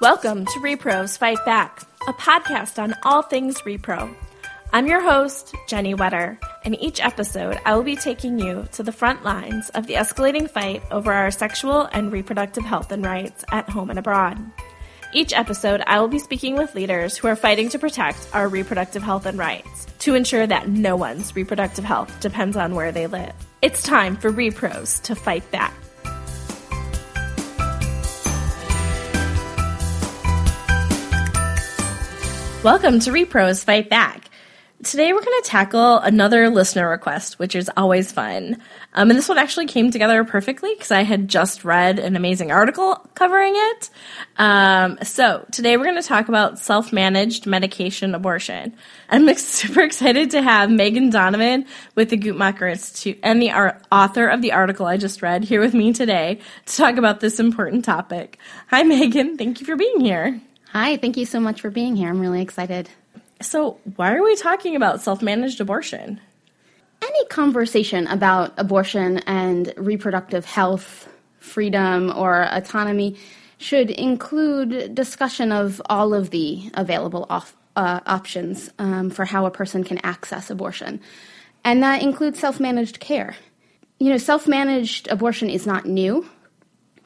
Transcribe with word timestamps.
Welcome 0.00 0.46
to 0.46 0.60
Repros 0.60 1.18
Fight 1.18 1.44
Back, 1.44 1.82
a 2.08 2.14
podcast 2.14 2.82
on 2.82 2.94
all 3.02 3.20
things 3.20 3.60
repro. 3.60 4.16
I'm 4.72 4.86
your 4.86 5.02
host, 5.02 5.54
Jennie 5.68 5.92
Wetter, 5.92 6.38
and 6.64 6.80
each 6.80 7.04
episode 7.04 7.60
I 7.66 7.74
will 7.74 7.82
be 7.82 7.96
taking 7.96 8.38
you 8.38 8.66
to 8.72 8.82
the 8.82 8.92
front 8.92 9.24
lines 9.24 9.68
of 9.68 9.86
the 9.86 9.96
escalating 9.96 10.48
fight 10.48 10.82
over 10.90 11.12
our 11.12 11.30
sexual 11.30 11.82
and 11.92 12.10
reproductive 12.10 12.64
health 12.64 12.90
and 12.92 13.04
rights 13.04 13.44
at 13.52 13.68
home 13.68 13.90
and 13.90 13.98
abroad. 13.98 14.38
Each 15.12 15.34
episode, 15.34 15.82
I 15.86 16.00
will 16.00 16.08
be 16.08 16.18
speaking 16.18 16.54
with 16.54 16.74
leaders 16.74 17.18
who 17.18 17.28
are 17.28 17.36
fighting 17.36 17.68
to 17.68 17.78
protect 17.78 18.26
our 18.32 18.48
reproductive 18.48 19.02
health 19.02 19.26
and 19.26 19.36
rights 19.36 19.86
to 19.98 20.14
ensure 20.14 20.46
that 20.46 20.66
no 20.66 20.96
one's 20.96 21.36
reproductive 21.36 21.84
health 21.84 22.20
depends 22.20 22.56
on 22.56 22.74
where 22.74 22.90
they 22.90 23.06
live. 23.06 23.34
It's 23.60 23.82
time 23.82 24.16
for 24.16 24.32
Repros 24.32 25.02
to 25.02 25.14
fight 25.14 25.50
back. 25.50 25.74
Welcome 32.62 33.00
to 33.00 33.10
Repros 33.10 33.64
Fight 33.64 33.88
Back. 33.88 34.28
Today 34.84 35.14
we're 35.14 35.24
going 35.24 35.42
to 35.42 35.48
tackle 35.48 35.96
another 35.96 36.50
listener 36.50 36.90
request, 36.90 37.38
which 37.38 37.54
is 37.54 37.70
always 37.74 38.12
fun. 38.12 38.60
Um, 38.92 39.08
and 39.08 39.18
this 39.18 39.30
one 39.30 39.38
actually 39.38 39.64
came 39.64 39.90
together 39.90 40.22
perfectly 40.24 40.74
because 40.74 40.90
I 40.90 41.02
had 41.02 41.26
just 41.26 41.64
read 41.64 41.98
an 41.98 42.16
amazing 42.16 42.52
article 42.52 42.96
covering 43.14 43.54
it. 43.56 43.88
Um, 44.36 44.98
so 45.02 45.46
today 45.52 45.78
we're 45.78 45.84
going 45.84 46.02
to 46.02 46.06
talk 46.06 46.28
about 46.28 46.58
self-managed 46.58 47.46
medication 47.46 48.14
abortion. 48.14 48.74
I'm 49.08 49.34
super 49.36 49.80
excited 49.80 50.32
to 50.32 50.42
have 50.42 50.70
Megan 50.70 51.08
Donovan 51.08 51.64
with 51.94 52.10
the 52.10 52.18
Guttmacher 52.18 52.70
Institute 52.70 53.18
and 53.22 53.40
the 53.40 53.52
author 53.90 54.28
of 54.28 54.42
the 54.42 54.52
article 54.52 54.84
I 54.84 54.98
just 54.98 55.22
read 55.22 55.44
here 55.44 55.60
with 55.60 55.72
me 55.72 55.94
today 55.94 56.40
to 56.66 56.76
talk 56.76 56.98
about 56.98 57.20
this 57.20 57.40
important 57.40 57.86
topic. 57.86 58.38
Hi, 58.68 58.82
Megan. 58.82 59.38
Thank 59.38 59.60
you 59.60 59.66
for 59.66 59.76
being 59.76 60.00
here. 60.00 60.42
Hi, 60.72 60.98
thank 60.98 61.16
you 61.16 61.26
so 61.26 61.40
much 61.40 61.62
for 61.62 61.68
being 61.68 61.96
here. 61.96 62.08
I'm 62.08 62.20
really 62.20 62.40
excited. 62.40 62.88
So, 63.42 63.80
why 63.96 64.14
are 64.14 64.22
we 64.22 64.36
talking 64.36 64.76
about 64.76 65.00
self 65.00 65.20
managed 65.20 65.60
abortion? 65.60 66.20
Any 67.02 67.24
conversation 67.26 68.06
about 68.06 68.52
abortion 68.56 69.18
and 69.26 69.74
reproductive 69.76 70.44
health, 70.44 71.08
freedom, 71.40 72.12
or 72.14 72.46
autonomy 72.52 73.16
should 73.58 73.90
include 73.90 74.94
discussion 74.94 75.50
of 75.50 75.82
all 75.86 76.14
of 76.14 76.30
the 76.30 76.70
available 76.74 77.26
off, 77.28 77.56
uh, 77.74 77.98
options 78.06 78.70
um, 78.78 79.10
for 79.10 79.24
how 79.24 79.46
a 79.46 79.50
person 79.50 79.82
can 79.82 79.98
access 80.04 80.50
abortion. 80.50 81.00
And 81.64 81.82
that 81.82 82.00
includes 82.00 82.38
self 82.38 82.60
managed 82.60 83.00
care. 83.00 83.34
You 83.98 84.10
know, 84.10 84.18
self 84.18 84.46
managed 84.46 85.08
abortion 85.08 85.50
is 85.50 85.66
not 85.66 85.84
new, 85.84 86.30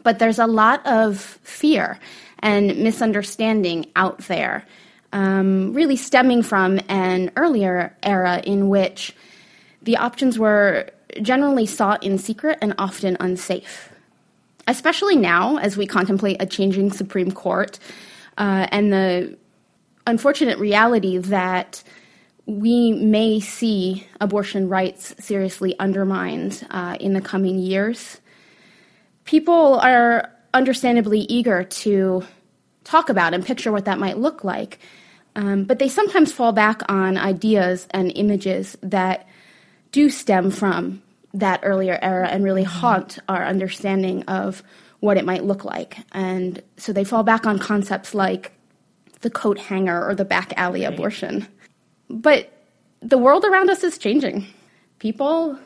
but 0.02 0.18
there's 0.18 0.38
a 0.38 0.46
lot 0.46 0.86
of 0.86 1.18
fear 1.18 1.98
and 2.40 2.76
misunderstanding 2.78 3.86
out 3.96 4.18
there, 4.26 4.64
um, 5.12 5.72
really 5.72 5.96
stemming 5.96 6.42
from 6.42 6.80
an 6.88 7.30
earlier 7.36 7.96
era 8.02 8.40
in 8.44 8.68
which 8.68 9.14
the 9.82 9.96
options 9.96 10.38
were 10.38 10.90
generally 11.22 11.66
sought 11.66 12.02
in 12.02 12.18
secret 12.18 12.58
and 12.60 12.74
often 12.78 13.16
unsafe. 13.20 13.90
Especially 14.66 15.16
now, 15.16 15.58
as 15.58 15.76
we 15.76 15.86
contemplate 15.86 16.40
a 16.40 16.46
changing 16.46 16.90
Supreme 16.90 17.30
Court 17.30 17.78
uh, 18.38 18.66
and 18.70 18.92
the 18.92 19.36
unfortunate 20.06 20.58
reality 20.58 21.18
that 21.18 21.82
we 22.46 22.92
may 22.92 23.40
see 23.40 24.06
abortion 24.20 24.68
rights 24.68 25.14
seriously 25.18 25.78
undermined 25.78 26.66
uh, 26.70 26.96
in 27.00 27.14
the 27.14 27.20
coming 27.20 27.58
years. 27.58 28.20
People 29.24 29.78
are 29.80 30.30
understandably 30.54 31.20
eager 31.20 31.64
to 31.64 32.24
talk 32.84 33.08
about 33.08 33.34
and 33.34 33.44
picture 33.44 33.72
what 33.72 33.84
that 33.84 33.98
might 33.98 34.18
look 34.18 34.44
like. 34.44 34.78
Um, 35.36 35.64
but 35.64 35.78
they 35.78 35.88
sometimes 35.88 36.32
fall 36.32 36.52
back 36.52 36.82
on 36.88 37.18
ideas 37.18 37.88
and 37.90 38.12
images 38.14 38.78
that 38.82 39.28
do 39.90 40.08
stem 40.08 40.50
from 40.50 41.02
that 41.34 41.60
earlier 41.64 41.98
era 42.00 42.28
and 42.28 42.44
really 42.44 42.62
mm-hmm. 42.62 42.78
haunt 42.78 43.18
our 43.28 43.44
understanding 43.44 44.22
of 44.24 44.62
what 45.00 45.16
it 45.16 45.24
might 45.24 45.44
look 45.44 45.64
like. 45.64 45.98
And 46.12 46.62
so 46.76 46.92
they 46.92 47.04
fall 47.04 47.24
back 47.24 47.46
on 47.46 47.58
concepts 47.58 48.14
like 48.14 48.52
the 49.20 49.30
coat 49.30 49.58
hanger 49.58 50.06
or 50.06 50.14
the 50.14 50.24
back 50.24 50.52
alley 50.56 50.84
right. 50.84 50.94
abortion. 50.94 51.46
But 52.08 52.50
the 53.00 53.18
world 53.18 53.44
around 53.44 53.70
us 53.70 53.82
is 53.82 53.98
changing. 53.98 54.46
People 54.98 55.58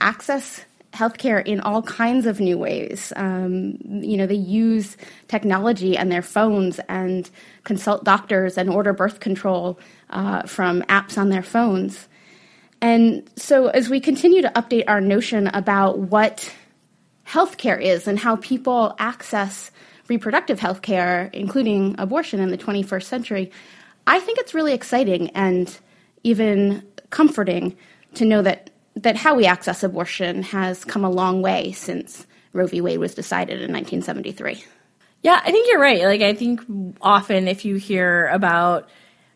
access 0.00 0.64
healthcare 0.92 1.46
in 1.46 1.60
all 1.60 1.82
kinds 1.82 2.26
of 2.26 2.40
new 2.40 2.56
ways. 2.56 3.12
Um, 3.16 3.78
you 3.82 4.16
know, 4.16 4.26
they 4.26 4.34
use 4.34 4.96
technology 5.28 5.96
and 5.96 6.10
their 6.10 6.22
phones 6.22 6.80
and 6.88 7.30
consult 7.64 8.04
doctors 8.04 8.56
and 8.56 8.70
order 8.70 8.92
birth 8.92 9.20
control 9.20 9.78
uh, 10.10 10.42
from 10.42 10.82
apps 10.82 11.18
on 11.18 11.28
their 11.28 11.42
phones. 11.42 12.08
And 12.80 13.28
so, 13.36 13.68
as 13.68 13.88
we 13.88 14.00
continue 14.00 14.42
to 14.42 14.50
update 14.50 14.84
our 14.86 15.00
notion 15.00 15.48
about 15.48 15.98
what 15.98 16.52
healthcare 17.26 17.80
is 17.80 18.06
and 18.06 18.18
how 18.18 18.36
people 18.36 18.94
access 18.98 19.70
reproductive 20.08 20.58
healthcare, 20.58 21.32
including 21.34 21.94
abortion 21.98 22.40
in 22.40 22.50
the 22.50 22.56
21st 22.56 23.02
century, 23.02 23.50
I 24.06 24.20
think 24.20 24.38
it's 24.38 24.54
really 24.54 24.72
exciting 24.72 25.28
and 25.30 25.76
even 26.22 26.82
comforting 27.10 27.76
to 28.14 28.24
know 28.24 28.42
that 28.42 28.70
that 29.02 29.16
how 29.16 29.34
we 29.34 29.46
access 29.46 29.82
abortion 29.82 30.42
has 30.42 30.84
come 30.84 31.04
a 31.04 31.10
long 31.10 31.42
way 31.42 31.72
since 31.72 32.26
Roe 32.52 32.66
v. 32.66 32.80
Wade 32.80 32.98
was 32.98 33.14
decided 33.14 33.60
in 33.60 33.72
1973. 33.72 34.64
Yeah, 35.22 35.40
I 35.42 35.50
think 35.50 35.68
you're 35.68 35.80
right. 35.80 36.02
Like, 36.04 36.20
I 36.20 36.34
think 36.34 36.60
often 37.00 37.48
if 37.48 37.64
you 37.64 37.76
hear 37.76 38.28
about 38.28 38.88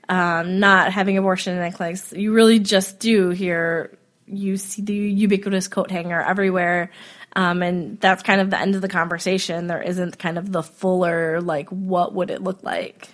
um, 0.09 0.61
not 0.61 0.93
having 0.93 1.19
abortion 1.19 1.59
in 1.59 1.73
clinics, 1.73 2.13
you 2.13 2.33
really 2.33 2.59
just 2.59 2.99
do 2.99 3.31
hear 3.31 3.99
you 4.27 4.57
see 4.57 4.83
the 4.83 4.95
ubiquitous 4.95 5.69
coat 5.69 5.91
hanger 5.91 6.21
everywhere. 6.21 6.91
Um, 7.35 7.63
and 7.63 8.01
that's 8.01 8.23
kind 8.23 8.41
of 8.41 8.51
the 8.51 8.61
end 8.61 8.75
of 8.75 8.83
the 8.83 8.89
conversation. 8.89 9.67
There 9.67 9.83
isn't 9.83 10.19
kind 10.19 10.39
of 10.39 10.53
the 10.53 10.63
fuller, 10.63 11.41
like, 11.41 11.69
what 11.71 12.15
would 12.15 12.31
it 12.31 12.43
look 12.43 12.63
like? 12.63 13.09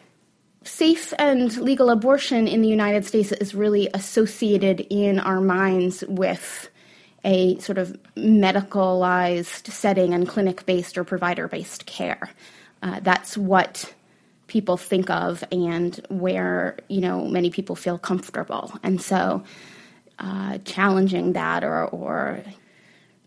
Safe 0.68 1.14
and 1.18 1.56
legal 1.56 1.90
abortion 1.90 2.46
in 2.46 2.62
the 2.62 2.68
United 2.68 3.04
States 3.04 3.32
is 3.32 3.54
really 3.54 3.88
associated 3.94 4.80
in 4.90 5.18
our 5.18 5.40
minds 5.40 6.04
with 6.06 6.68
a 7.24 7.58
sort 7.58 7.78
of 7.78 7.96
medicalized 8.16 9.66
setting 9.70 10.14
and 10.14 10.28
clinic 10.28 10.64
based 10.66 10.96
or 10.96 11.04
provider 11.04 11.48
based 11.48 11.86
care. 11.86 12.30
Uh, 12.82 13.00
that's 13.00 13.36
what 13.36 13.92
people 14.46 14.76
think 14.76 15.10
of 15.10 15.44
and 15.52 16.00
where 16.08 16.76
you 16.88 17.00
know 17.00 17.26
many 17.26 17.50
people 17.50 17.76
feel 17.76 17.98
comfortable 17.98 18.72
and 18.82 19.00
so 19.00 19.42
uh, 20.18 20.58
challenging 20.64 21.34
that 21.34 21.62
or, 21.62 21.84
or 21.86 22.42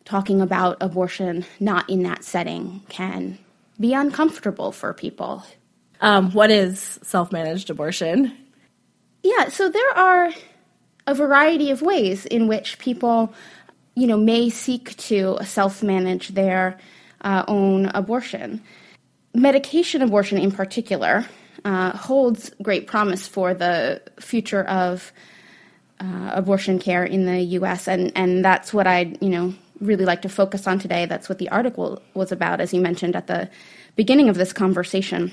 talking 0.04 0.42
about 0.42 0.78
abortion 0.82 1.46
not 1.60 1.88
in 1.90 2.04
that 2.04 2.24
setting 2.24 2.82
can 2.90 3.38
be 3.80 3.94
uncomfortable 3.94 4.72
for 4.72 4.94
people 4.94 5.44
um, 6.02 6.32
what 6.32 6.52
is 6.52 7.00
self 7.04 7.32
managed 7.32 7.70
abortion? 7.70 8.36
Yeah, 9.24 9.50
so 9.50 9.70
there 9.70 9.98
are 9.98 10.32
a 11.08 11.14
variety 11.14 11.70
of 11.72 11.82
ways 11.82 12.26
in 12.26 12.48
which 12.48 12.80
people, 12.80 13.34
you 13.96 14.08
know, 14.08 14.18
may 14.18 14.50
seek 14.50 14.98
to 14.98 15.38
self 15.44 15.84
manage 15.84 16.30
their 16.30 16.78
uh, 17.22 17.44
own 17.48 17.86
abortion. 17.88 18.62
Medication 19.34 20.02
abortion, 20.02 20.38
in 20.38 20.52
particular, 20.52 21.26
uh, 21.64 21.96
holds 21.96 22.52
great 22.62 22.88
promise 22.88 23.28
for 23.28 23.54
the 23.54 24.02
future 24.20 24.64
of 24.64 25.14
uh, 26.00 26.32
abortion 26.34 26.80
care 26.80 27.06
in 27.06 27.26
the 27.26 27.42
U.S., 27.42 27.88
and 27.88 28.12
and 28.16 28.44
that's 28.44 28.74
what 28.74 28.88
I, 28.88 29.14
you 29.22 29.30
know, 29.30 29.54
really 29.80 30.06
like 30.06 30.24
to 30.24 30.30
focus 30.30 30.66
on 30.66 30.80
today. 30.80 31.06
That's 31.06 31.30
what 31.30 31.38
the 31.38 31.50
article 31.50 32.02
was 32.16 32.32
about, 32.32 32.60
as 32.60 32.74
you 32.74 32.82
mentioned 32.82 33.16
at 33.16 33.28
the 33.28 33.50
beginning 33.96 34.30
of 34.30 34.36
this 34.36 34.52
conversation 34.52 35.32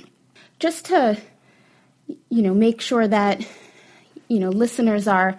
just 0.58 0.86
to 0.86 1.18
you 2.30 2.42
know 2.42 2.54
make 2.54 2.80
sure 2.80 3.06
that 3.06 3.46
you 4.28 4.38
know 4.38 4.50
listeners 4.50 5.06
are 5.06 5.38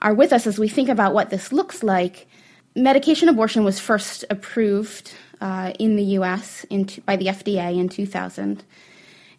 are 0.00 0.14
with 0.14 0.32
us 0.32 0.46
as 0.46 0.58
we 0.58 0.68
think 0.68 0.88
about 0.88 1.14
what 1.14 1.30
this 1.30 1.52
looks 1.52 1.82
like. 1.82 2.26
Medication 2.74 3.28
abortion 3.28 3.64
was 3.64 3.78
first 3.78 4.24
approved 4.30 5.12
uh, 5.40 5.72
in 5.78 5.96
the 5.96 6.04
U.S. 6.16 6.64
In, 6.70 6.88
by 7.04 7.16
the 7.16 7.26
FDA 7.26 7.78
in 7.78 7.88
2000, 7.88 8.64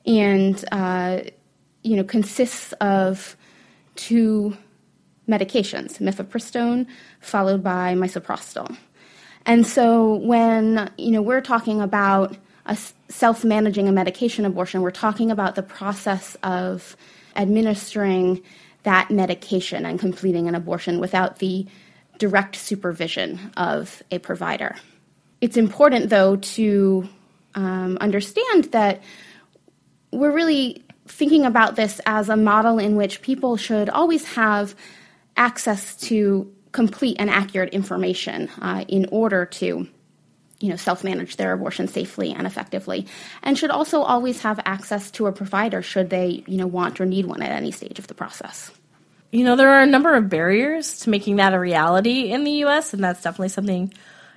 and 0.06 0.66
uh, 0.72 1.22
you 1.84 1.96
know 1.96 2.04
consists 2.04 2.74
of 2.74 3.36
two 3.96 4.56
medications: 5.28 6.00
mifepristone 6.00 6.88
followed 7.20 7.64
by 7.64 7.94
misoprostol. 7.94 8.76
And 9.46 9.68
so 9.68 10.16
when 10.16 10.92
you 10.98 11.12
know 11.12 11.22
we're 11.22 11.42
talking 11.42 11.82
about 11.82 12.38
self 13.10 13.44
managing 13.44 13.88
a 13.88 13.92
medication 13.92 14.46
abortion, 14.46 14.82
we're 14.82 14.92
talking 14.92 15.32
about 15.32 15.56
the 15.56 15.64
process 15.64 16.36
of 16.44 16.96
administering 17.36 18.42
that 18.84 19.10
medication 19.10 19.86
and 19.86 20.00
completing 20.00 20.48
an 20.48 20.56
abortion 20.56 21.00
without 21.00 21.40
the 21.40 21.66
direct 22.20 22.56
supervision 22.56 23.52
of 23.58 24.04
a 24.12 24.20
provider. 24.20 24.76
It's 25.42 25.58
important, 25.58 26.10
though, 26.10 26.38
to 26.38 27.08
um, 27.56 27.98
understand 28.00 28.66
that 28.66 29.02
we're 30.12 30.32
really 30.32 30.84
thinking 31.08 31.46
about 31.46 31.76
this 31.76 32.00
as 32.06 32.30
a 32.30 32.38
model 32.38 32.80
in 32.80 32.96
which 32.96 33.22
people 33.22 33.58
should 33.58 33.90
always 33.90 34.36
have 34.36 34.76
access 35.36 35.96
to 35.98 36.54
complete 36.72 37.18
and 37.20 37.30
accurate 37.30 37.74
information 37.74 38.50
uh, 38.62 38.86
in 38.88 39.08
order 39.12 39.46
to 39.46 39.88
you 40.64 40.70
know 40.70 40.78
self-manage 40.78 41.36
their 41.36 41.52
abortion 41.52 41.90
safely 41.90 42.32
and 42.32 42.48
effectively 42.48 43.06
and 43.44 43.58
should 43.58 43.70
also 43.70 44.02
always 44.02 44.42
have 44.42 44.62
access 44.64 45.12
to 45.12 45.28
a 45.28 45.32
provider 45.34 45.82
should 45.82 46.10
they 46.10 46.42
you 46.48 46.56
know 46.56 46.66
want 46.66 47.02
or 47.02 47.06
need 47.06 47.26
one 47.26 47.42
at 47.42 47.52
any 47.52 47.70
stage 47.72 48.00
of 48.00 48.08
the 48.08 48.14
process. 48.14 48.72
You 49.32 49.44
know 49.44 49.58
there 49.58 49.74
are 49.74 49.82
a 49.82 49.86
number 49.86 50.16
of 50.16 50.30
barriers 50.30 51.00
to 51.00 51.10
making 51.10 51.36
that 51.36 51.54
a 51.54 51.60
reality 51.60 52.32
in 52.32 52.46
the 52.46 52.64
US 52.64 52.94
and 52.94 53.04
that's 53.04 53.22
definitely 53.22 53.50
something 53.50 53.94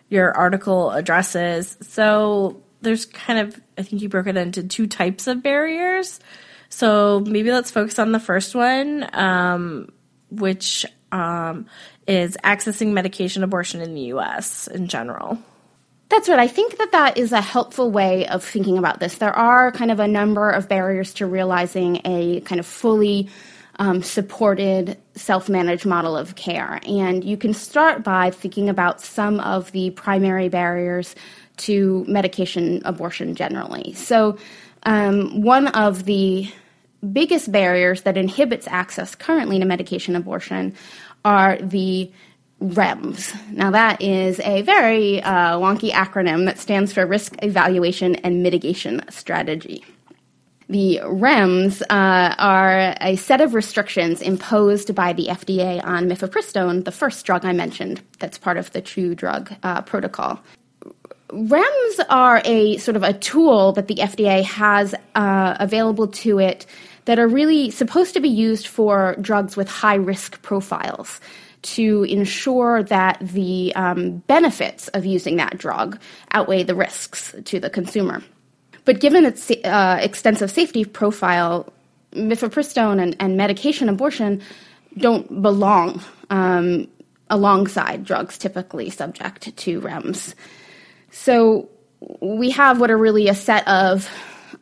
your 0.08 0.36
article 0.36 0.90
addresses. 0.90 1.76
So 1.82 2.60
there's 2.82 3.06
kind 3.06 3.38
of 3.38 3.60
i 3.78 3.82
think 3.82 4.02
you 4.02 4.08
broke 4.08 4.26
it 4.26 4.36
into 4.36 4.64
two 4.64 4.88
types 4.88 5.28
of 5.28 5.44
barriers. 5.44 6.18
So 6.70 7.20
maybe 7.20 7.52
let's 7.52 7.70
focus 7.70 8.00
on 8.00 8.10
the 8.10 8.18
first 8.18 8.56
one 8.56 9.08
um, 9.12 9.92
which 10.30 10.84
um, 11.12 11.66
is 12.08 12.36
accessing 12.42 12.94
medication 12.94 13.44
abortion 13.44 13.80
in 13.80 13.94
the 13.94 14.12
US 14.14 14.66
in 14.66 14.88
general. 14.88 15.38
That's 16.08 16.28
right. 16.28 16.38
I 16.38 16.46
think 16.46 16.78
that 16.78 16.92
that 16.92 17.18
is 17.18 17.32
a 17.32 17.40
helpful 17.40 17.90
way 17.90 18.26
of 18.28 18.44
thinking 18.44 18.78
about 18.78 19.00
this. 19.00 19.18
There 19.18 19.36
are 19.36 19.72
kind 19.72 19.90
of 19.90 19.98
a 19.98 20.06
number 20.06 20.50
of 20.50 20.68
barriers 20.68 21.12
to 21.14 21.26
realizing 21.26 22.00
a 22.04 22.40
kind 22.42 22.60
of 22.60 22.66
fully 22.66 23.28
um, 23.78 24.02
supported 24.02 24.96
self 25.14 25.48
managed 25.48 25.84
model 25.84 26.16
of 26.16 26.36
care. 26.36 26.80
And 26.86 27.24
you 27.24 27.36
can 27.36 27.54
start 27.54 28.02
by 28.04 28.30
thinking 28.30 28.68
about 28.68 29.00
some 29.00 29.40
of 29.40 29.72
the 29.72 29.90
primary 29.90 30.48
barriers 30.48 31.14
to 31.58 32.04
medication 32.06 32.82
abortion 32.84 33.34
generally. 33.34 33.92
So, 33.94 34.38
um, 34.84 35.42
one 35.42 35.68
of 35.68 36.04
the 36.04 36.48
biggest 37.12 37.50
barriers 37.50 38.02
that 38.02 38.16
inhibits 38.16 38.68
access 38.68 39.14
currently 39.14 39.58
to 39.58 39.64
medication 39.64 40.16
abortion 40.16 40.74
are 41.24 41.56
the 41.58 42.10
REMS. 42.60 43.34
Now, 43.52 43.70
that 43.70 44.00
is 44.00 44.40
a 44.40 44.62
very 44.62 45.22
uh, 45.22 45.58
wonky 45.58 45.90
acronym 45.90 46.46
that 46.46 46.58
stands 46.58 46.92
for 46.92 47.06
Risk 47.06 47.34
Evaluation 47.42 48.16
and 48.16 48.42
Mitigation 48.42 49.02
Strategy. 49.10 49.84
The 50.68 51.00
REMS 51.04 51.82
uh, 51.82 52.34
are 52.38 52.96
a 53.00 53.16
set 53.16 53.40
of 53.40 53.54
restrictions 53.54 54.20
imposed 54.20 54.94
by 54.94 55.12
the 55.12 55.26
FDA 55.26 55.84
on 55.84 56.08
mifepristone, 56.08 56.84
the 56.84 56.90
first 56.90 57.24
drug 57.24 57.44
I 57.44 57.52
mentioned 57.52 58.00
that's 58.18 58.38
part 58.38 58.56
of 58.56 58.72
the 58.72 58.80
True 58.80 59.14
Drug 59.14 59.52
uh, 59.62 59.82
Protocol. 59.82 60.40
REMS 61.28 62.00
are 62.08 62.40
a 62.44 62.78
sort 62.78 62.96
of 62.96 63.02
a 63.02 63.12
tool 63.12 63.72
that 63.72 63.86
the 63.86 63.96
FDA 63.96 64.42
has 64.44 64.94
uh, 65.14 65.56
available 65.60 66.08
to 66.08 66.38
it 66.38 66.66
that 67.04 67.18
are 67.18 67.28
really 67.28 67.70
supposed 67.70 68.14
to 68.14 68.20
be 68.20 68.28
used 68.28 68.66
for 68.66 69.14
drugs 69.20 69.56
with 69.56 69.68
high 69.68 69.94
risk 69.94 70.42
profiles 70.42 71.20
to 71.66 72.04
ensure 72.04 72.82
that 72.84 73.18
the 73.20 73.74
um, 73.74 74.18
benefits 74.28 74.88
of 74.88 75.04
using 75.04 75.36
that 75.36 75.58
drug 75.58 75.98
outweigh 76.30 76.62
the 76.62 76.74
risks 76.74 77.34
to 77.44 77.58
the 77.58 77.68
consumer. 77.68 78.22
But 78.84 79.00
given 79.00 79.24
its 79.24 79.50
uh, 79.50 79.98
extensive 80.00 80.50
safety 80.50 80.84
profile, 80.84 81.72
mifepristone 82.12 83.02
and, 83.02 83.16
and 83.18 83.36
medication 83.36 83.88
abortion 83.88 84.40
don't 84.96 85.42
belong 85.42 86.00
um, 86.30 86.86
alongside 87.28 88.04
drugs 88.04 88.38
typically 88.38 88.88
subject 88.90 89.54
to 89.56 89.80
REMS. 89.80 90.34
So 91.10 91.68
we 92.20 92.50
have 92.50 92.80
what 92.80 92.90
are 92.90 92.96
really 92.96 93.28
a 93.28 93.34
set 93.34 93.66
of 93.66 94.08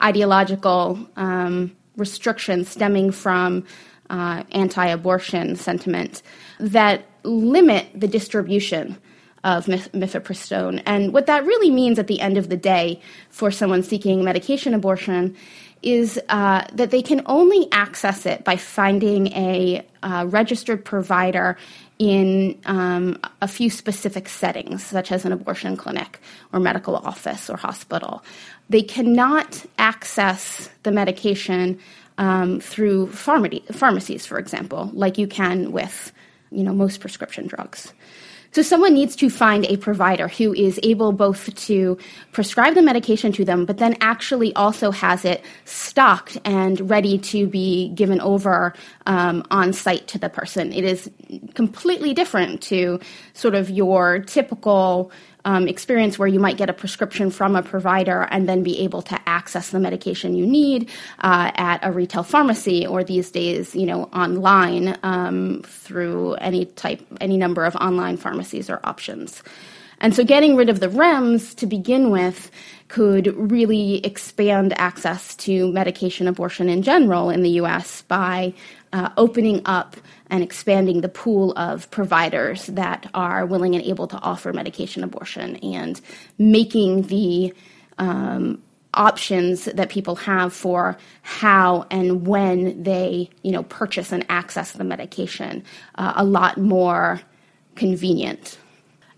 ideological 0.02 0.98
um, 1.16 1.76
restrictions 1.96 2.68
stemming 2.70 3.12
from 3.12 3.64
uh, 4.14 4.44
anti 4.52 4.86
abortion 4.86 5.56
sentiment 5.56 6.22
that 6.60 7.04
limit 7.24 7.88
the 7.94 8.06
distribution 8.06 8.96
of 9.42 9.66
mif- 9.66 9.90
mifepristone. 9.90 10.80
And 10.86 11.12
what 11.12 11.26
that 11.26 11.44
really 11.44 11.70
means 11.70 11.98
at 11.98 12.06
the 12.06 12.20
end 12.20 12.38
of 12.38 12.48
the 12.48 12.56
day 12.56 13.00
for 13.30 13.50
someone 13.50 13.82
seeking 13.82 14.22
medication 14.24 14.72
abortion 14.72 15.36
is 15.82 16.18
uh, 16.28 16.64
that 16.72 16.92
they 16.92 17.02
can 17.02 17.22
only 17.26 17.66
access 17.72 18.24
it 18.24 18.44
by 18.44 18.56
finding 18.56 19.26
a 19.32 19.84
uh, 20.02 20.26
registered 20.28 20.84
provider 20.84 21.58
in 21.98 22.58
um, 22.66 23.18
a 23.42 23.48
few 23.48 23.68
specific 23.68 24.28
settings, 24.28 24.84
such 24.84 25.10
as 25.10 25.24
an 25.24 25.32
abortion 25.32 25.76
clinic 25.76 26.20
or 26.52 26.60
medical 26.60 26.96
office 26.96 27.50
or 27.50 27.56
hospital. 27.56 28.22
They 28.70 28.82
cannot 28.82 29.66
access 29.76 30.70
the 30.84 30.92
medication 30.92 31.78
um, 32.18 32.60
through 32.60 33.10
pharmacy, 33.10 33.64
pharmacies, 33.72 34.26
for 34.26 34.38
example, 34.38 34.90
like 34.92 35.18
you 35.18 35.26
can 35.26 35.72
with 35.72 36.12
you 36.50 36.62
know 36.62 36.72
most 36.72 37.00
prescription 37.00 37.46
drugs. 37.46 37.92
So 38.54 38.62
someone 38.62 38.94
needs 38.94 39.16
to 39.16 39.30
find 39.30 39.66
a 39.66 39.76
provider 39.78 40.28
who 40.28 40.54
is 40.54 40.78
able 40.84 41.10
both 41.10 41.52
to 41.66 41.98
prescribe 42.30 42.76
the 42.76 42.82
medication 42.82 43.32
to 43.32 43.44
them, 43.44 43.64
but 43.64 43.78
then 43.78 43.96
actually 44.00 44.54
also 44.54 44.92
has 44.92 45.24
it 45.24 45.44
stocked 45.64 46.38
and 46.44 46.88
ready 46.88 47.18
to 47.18 47.48
be 47.48 47.88
given 47.96 48.20
over 48.20 48.72
um, 49.06 49.44
on 49.50 49.72
site 49.72 50.06
to 50.06 50.20
the 50.20 50.28
person. 50.28 50.72
It 50.72 50.84
is 50.84 51.10
completely 51.54 52.14
different 52.14 52.62
to 52.62 53.00
sort 53.32 53.56
of 53.56 53.70
your 53.70 54.20
typical 54.20 55.10
um, 55.44 55.68
experience 55.68 56.18
where 56.18 56.28
you 56.28 56.40
might 56.40 56.56
get 56.56 56.70
a 56.70 56.72
prescription 56.72 57.30
from 57.30 57.56
a 57.56 57.62
provider 57.62 58.22
and 58.30 58.48
then 58.48 58.62
be 58.62 58.80
able 58.80 59.02
to 59.02 59.20
access 59.28 59.70
the 59.70 59.80
medication 59.80 60.34
you 60.34 60.46
need 60.46 60.90
uh, 61.20 61.50
at 61.54 61.78
a 61.82 61.92
retail 61.92 62.22
pharmacy 62.22 62.86
or 62.86 63.04
these 63.04 63.30
days, 63.30 63.74
you 63.74 63.86
know, 63.86 64.04
online 64.04 64.98
um, 65.02 65.62
through 65.64 66.34
any 66.34 66.66
type, 66.66 67.04
any 67.20 67.36
number 67.36 67.64
of 67.64 67.76
online 67.76 68.16
pharmacies 68.16 68.70
or 68.70 68.80
options. 68.84 69.42
And 70.00 70.14
so 70.14 70.24
getting 70.24 70.56
rid 70.56 70.68
of 70.68 70.80
the 70.80 70.88
REMS 70.88 71.54
to 71.56 71.66
begin 71.66 72.10
with 72.10 72.50
could 72.88 73.28
really 73.36 74.04
expand 74.04 74.78
access 74.78 75.34
to 75.36 75.72
medication 75.72 76.28
abortion 76.28 76.68
in 76.68 76.82
general 76.82 77.30
in 77.30 77.42
the 77.42 77.50
US 77.50 78.02
by 78.02 78.52
uh, 78.92 79.10
opening 79.16 79.62
up 79.64 79.96
and 80.30 80.42
expanding 80.42 81.00
the 81.00 81.08
pool 81.08 81.52
of 81.56 81.90
providers 81.90 82.66
that 82.68 83.08
are 83.14 83.44
willing 83.44 83.74
and 83.74 83.84
able 83.84 84.06
to 84.08 84.18
offer 84.18 84.52
medication 84.52 85.04
abortion 85.04 85.56
and 85.56 86.00
making 86.38 87.02
the 87.02 87.52
um, 87.98 88.62
options 88.94 89.64
that 89.64 89.88
people 89.88 90.16
have 90.16 90.52
for 90.52 90.96
how 91.22 91.86
and 91.90 92.26
when 92.26 92.82
they 92.82 93.28
you 93.42 93.52
know 93.52 93.62
purchase 93.64 94.12
and 94.12 94.24
access 94.28 94.72
the 94.72 94.84
medication 94.84 95.62
uh, 95.96 96.14
a 96.16 96.24
lot 96.24 96.58
more 96.58 97.20
convenient. 97.74 98.58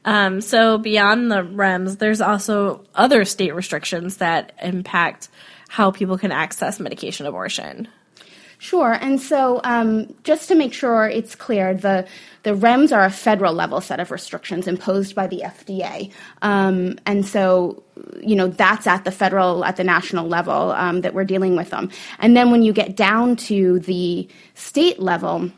Um, 0.04 0.40
so 0.40 0.78
beyond 0.78 1.30
the 1.30 1.42
rems 1.42 1.98
there's 1.98 2.20
also 2.20 2.84
other 2.94 3.24
state 3.24 3.54
restrictions 3.54 4.16
that 4.18 4.52
impact 4.62 5.28
how 5.68 5.90
people 5.90 6.16
can 6.16 6.32
access 6.32 6.80
medication 6.80 7.26
abortion 7.26 7.88
Sure. 8.66 8.98
And 9.00 9.20
so, 9.20 9.60
um, 9.62 10.12
just 10.24 10.48
to 10.48 10.56
make 10.56 10.74
sure 10.74 11.06
it's 11.06 11.36
clear, 11.36 11.72
the 11.72 12.04
the 12.42 12.50
REMS 12.50 12.90
are 12.90 13.04
a 13.04 13.10
federal 13.12 13.54
level 13.54 13.80
set 13.80 14.00
of 14.00 14.10
restrictions 14.10 14.66
imposed 14.66 15.14
by 15.14 15.28
the 15.28 15.42
FDA, 15.44 16.10
um, 16.42 16.98
and 17.06 17.24
so 17.24 17.80
you 18.20 18.34
know 18.34 18.48
that's 18.48 18.88
at 18.88 19.04
the 19.04 19.12
federal, 19.12 19.64
at 19.64 19.76
the 19.76 19.84
national 19.84 20.26
level 20.26 20.72
um, 20.72 21.02
that 21.02 21.14
we're 21.14 21.24
dealing 21.24 21.54
with 21.54 21.70
them. 21.70 21.92
And 22.18 22.36
then 22.36 22.50
when 22.50 22.62
you 22.62 22.72
get 22.72 22.96
down 22.96 23.36
to 23.50 23.78
the 23.78 24.26
state 24.54 24.98
level, 24.98 25.48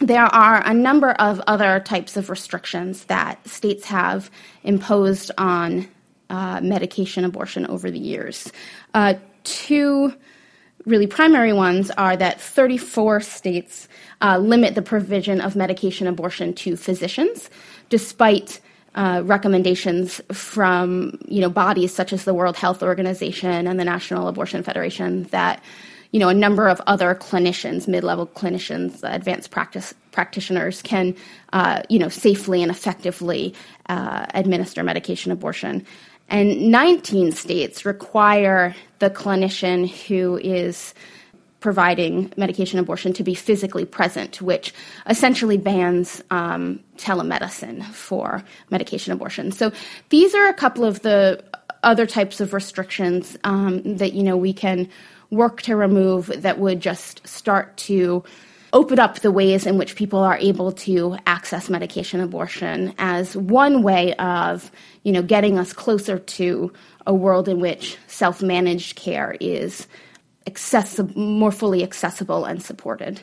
there 0.00 0.24
are 0.24 0.66
a 0.66 0.74
number 0.74 1.12
of 1.12 1.40
other 1.46 1.78
types 1.78 2.16
of 2.16 2.28
restrictions 2.28 3.04
that 3.04 3.46
states 3.46 3.84
have 3.84 4.32
imposed 4.64 5.30
on 5.38 5.86
uh, 6.28 6.60
medication 6.60 7.24
abortion 7.24 7.68
over 7.68 7.88
the 7.88 8.00
years. 8.00 8.50
Uh, 8.94 9.14
two 9.44 10.12
really 10.84 11.06
primary 11.06 11.52
ones 11.52 11.90
are 11.92 12.16
that 12.16 12.40
34 12.40 13.20
states 13.20 13.88
uh, 14.20 14.38
limit 14.38 14.74
the 14.74 14.82
provision 14.82 15.40
of 15.40 15.56
medication 15.56 16.06
abortion 16.06 16.54
to 16.54 16.76
physicians, 16.76 17.50
despite 17.88 18.60
uh, 18.94 19.22
recommendations 19.24 20.20
from 20.32 21.18
you 21.26 21.40
know 21.40 21.48
bodies 21.48 21.94
such 21.94 22.12
as 22.12 22.24
the 22.24 22.34
World 22.34 22.56
Health 22.56 22.82
Organization 22.82 23.66
and 23.66 23.80
the 23.80 23.84
National 23.84 24.28
Abortion 24.28 24.62
Federation 24.62 25.24
that 25.24 25.62
you 26.10 26.20
know 26.20 26.28
a 26.28 26.34
number 26.34 26.68
of 26.68 26.80
other 26.86 27.14
clinicians, 27.14 27.88
mid-level 27.88 28.26
clinicians, 28.26 29.00
advanced 29.02 29.50
practice 29.50 29.94
practitioners 30.10 30.82
can 30.82 31.14
uh, 31.54 31.82
you 31.88 31.98
know 31.98 32.08
safely 32.08 32.62
and 32.62 32.70
effectively 32.70 33.54
uh, 33.88 34.26
administer 34.34 34.82
medication 34.82 35.32
abortion. 35.32 35.86
And 36.32 36.70
19 36.70 37.32
states 37.32 37.84
require 37.84 38.74
the 39.00 39.10
clinician 39.10 39.86
who 40.06 40.38
is 40.38 40.94
providing 41.60 42.32
medication 42.38 42.78
abortion 42.78 43.12
to 43.12 43.22
be 43.22 43.34
physically 43.34 43.84
present, 43.84 44.40
which 44.40 44.72
essentially 45.06 45.58
bans 45.58 46.22
um, 46.30 46.80
telemedicine 46.96 47.84
for 47.84 48.42
medication 48.70 49.12
abortion. 49.12 49.52
So 49.52 49.72
these 50.08 50.34
are 50.34 50.48
a 50.48 50.54
couple 50.54 50.86
of 50.86 51.02
the 51.02 51.44
other 51.82 52.06
types 52.06 52.40
of 52.40 52.54
restrictions 52.54 53.36
um, 53.44 53.82
that 53.96 54.14
you 54.14 54.22
know 54.22 54.36
we 54.36 54.54
can 54.54 54.88
work 55.30 55.60
to 55.62 55.76
remove 55.76 56.26
that 56.42 56.58
would 56.58 56.80
just 56.80 57.26
start 57.28 57.76
to 57.76 58.24
open 58.72 58.98
up 58.98 59.20
the 59.20 59.30
ways 59.30 59.66
in 59.66 59.76
which 59.76 59.96
people 59.96 60.20
are 60.20 60.38
able 60.38 60.72
to 60.72 61.16
access 61.26 61.68
medication 61.68 62.20
abortion 62.20 62.94
as 62.98 63.36
one 63.36 63.82
way 63.82 64.14
of, 64.14 64.70
you 65.02 65.12
know, 65.12 65.22
getting 65.22 65.58
us 65.58 65.72
closer 65.72 66.18
to 66.18 66.72
a 67.06 67.12
world 67.12 67.48
in 67.48 67.60
which 67.60 67.98
self-managed 68.06 68.96
care 68.96 69.36
is 69.40 69.86
accessible, 70.46 71.20
more 71.20 71.52
fully 71.52 71.82
accessible 71.82 72.44
and 72.44 72.62
supported. 72.62 73.20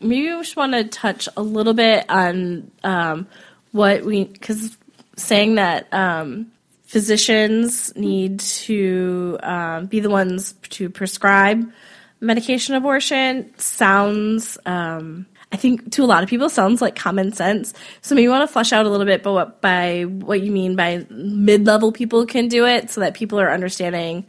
Maybe 0.00 0.32
we 0.32 0.40
just 0.40 0.56
want 0.56 0.72
to 0.72 0.84
touch 0.84 1.28
a 1.36 1.42
little 1.42 1.74
bit 1.74 2.08
on 2.08 2.70
um, 2.82 3.28
what 3.72 4.04
we, 4.04 4.24
because 4.24 4.76
saying 5.16 5.56
that 5.56 5.92
um, 5.92 6.50
physicians 6.84 7.94
need 7.96 8.40
to 8.40 9.38
um, 9.42 9.86
be 9.86 10.00
the 10.00 10.10
ones 10.10 10.54
to 10.70 10.88
prescribe 10.88 11.70
medication 12.20 12.74
abortion 12.74 13.52
sounds 13.58 14.58
um, 14.66 15.26
I 15.50 15.56
think 15.56 15.92
to 15.92 16.04
a 16.04 16.06
lot 16.06 16.22
of 16.22 16.28
people 16.28 16.50
sounds 16.50 16.82
like 16.82 16.94
common 16.94 17.32
sense. 17.32 17.72
So 18.02 18.14
maybe 18.14 18.24
you 18.24 18.30
want 18.30 18.46
to 18.46 18.52
flesh 18.52 18.72
out 18.72 18.84
a 18.84 18.90
little 18.90 19.06
bit, 19.06 19.22
but 19.22 19.32
what, 19.32 19.60
by 19.62 20.02
what 20.02 20.42
you 20.42 20.52
mean 20.52 20.76
by 20.76 21.06
mid-level 21.08 21.92
people 21.92 22.26
can 22.26 22.48
do 22.48 22.66
it, 22.66 22.90
so 22.90 23.00
that 23.00 23.14
people 23.14 23.40
are 23.40 23.50
understanding 23.50 24.26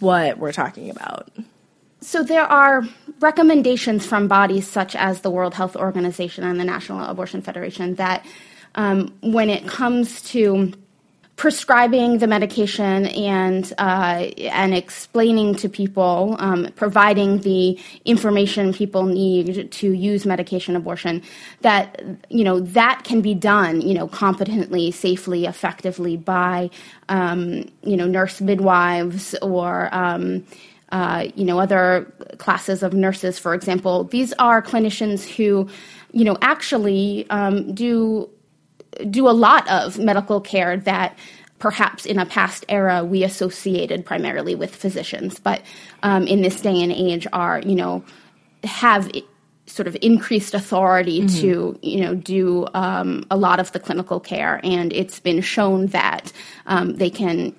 what 0.00 0.38
we're 0.38 0.52
talking 0.52 0.90
about. 0.90 1.30
So 2.00 2.22
there 2.22 2.44
are 2.44 2.86
recommendations 3.20 4.04
from 4.04 4.28
bodies 4.28 4.68
such 4.68 4.94
as 4.94 5.22
the 5.22 5.30
World 5.30 5.54
Health 5.54 5.74
Organization 5.74 6.44
and 6.44 6.60
the 6.60 6.64
National 6.64 7.02
Abortion 7.02 7.40
Federation 7.40 7.94
that 7.94 8.26
um, 8.74 9.12
when 9.22 9.48
it 9.48 9.66
comes 9.66 10.20
to 10.30 10.72
prescribing 11.38 12.18
the 12.18 12.26
medication 12.26 13.06
and 13.06 13.72
uh, 13.78 14.26
and 14.38 14.74
explaining 14.74 15.54
to 15.54 15.68
people, 15.68 16.36
um, 16.40 16.68
providing 16.74 17.38
the 17.38 17.78
information 18.04 18.74
people 18.74 19.04
need 19.04 19.70
to 19.70 19.92
use 19.92 20.26
medication 20.26 20.74
abortion, 20.74 21.22
that 21.62 22.02
you 22.28 22.42
know 22.42 22.58
that 22.60 23.04
can 23.04 23.22
be 23.22 23.34
done, 23.34 23.80
you 23.80 23.94
know, 23.94 24.08
competently, 24.08 24.90
safely, 24.90 25.46
effectively 25.46 26.16
by 26.16 26.68
um, 27.08 27.64
you 27.82 27.96
know 27.96 28.06
nurse 28.06 28.42
midwives 28.42 29.34
or. 29.40 29.88
Um, 29.92 30.44
uh, 30.90 31.28
you 31.34 31.44
know, 31.44 31.60
other 31.60 32.10
classes 32.38 32.82
of 32.82 32.94
nurses, 32.94 33.38
for 33.38 33.52
example, 33.52 34.04
these 34.04 34.32
are 34.38 34.62
clinicians 34.62 35.28
who, 35.28 35.68
you 36.12 36.24
know, 36.24 36.34
actually 36.40 37.28
um, 37.28 37.74
do 37.74 38.26
do 39.10 39.28
a 39.28 39.30
lot 39.30 39.68
of 39.68 39.98
medical 39.98 40.40
care 40.40 40.76
that 40.76 41.16
perhaps 41.58 42.06
in 42.06 42.18
a 42.18 42.26
past 42.26 42.64
era 42.68 43.04
we 43.04 43.24
associated 43.24 44.04
primarily 44.04 44.54
with 44.54 44.74
physicians, 44.74 45.38
but 45.40 45.62
um, 46.02 46.26
in 46.26 46.42
this 46.42 46.60
day 46.60 46.82
and 46.82 46.92
age 46.92 47.26
are, 47.32 47.60
you 47.60 47.74
know, 47.74 48.04
have 48.64 49.10
sort 49.66 49.86
of 49.86 49.96
increased 50.00 50.54
authority 50.54 51.20
mm-hmm. 51.20 51.40
to, 51.40 51.78
you 51.82 52.00
know, 52.00 52.14
do 52.14 52.66
um, 52.74 53.24
a 53.30 53.36
lot 53.36 53.60
of 53.60 53.72
the 53.72 53.80
clinical 53.80 54.18
care. 54.18 54.60
And 54.64 54.92
it's 54.92 55.20
been 55.20 55.40
shown 55.40 55.88
that 55.88 56.32
um, 56.66 56.96
they 56.96 57.10
can 57.10 57.54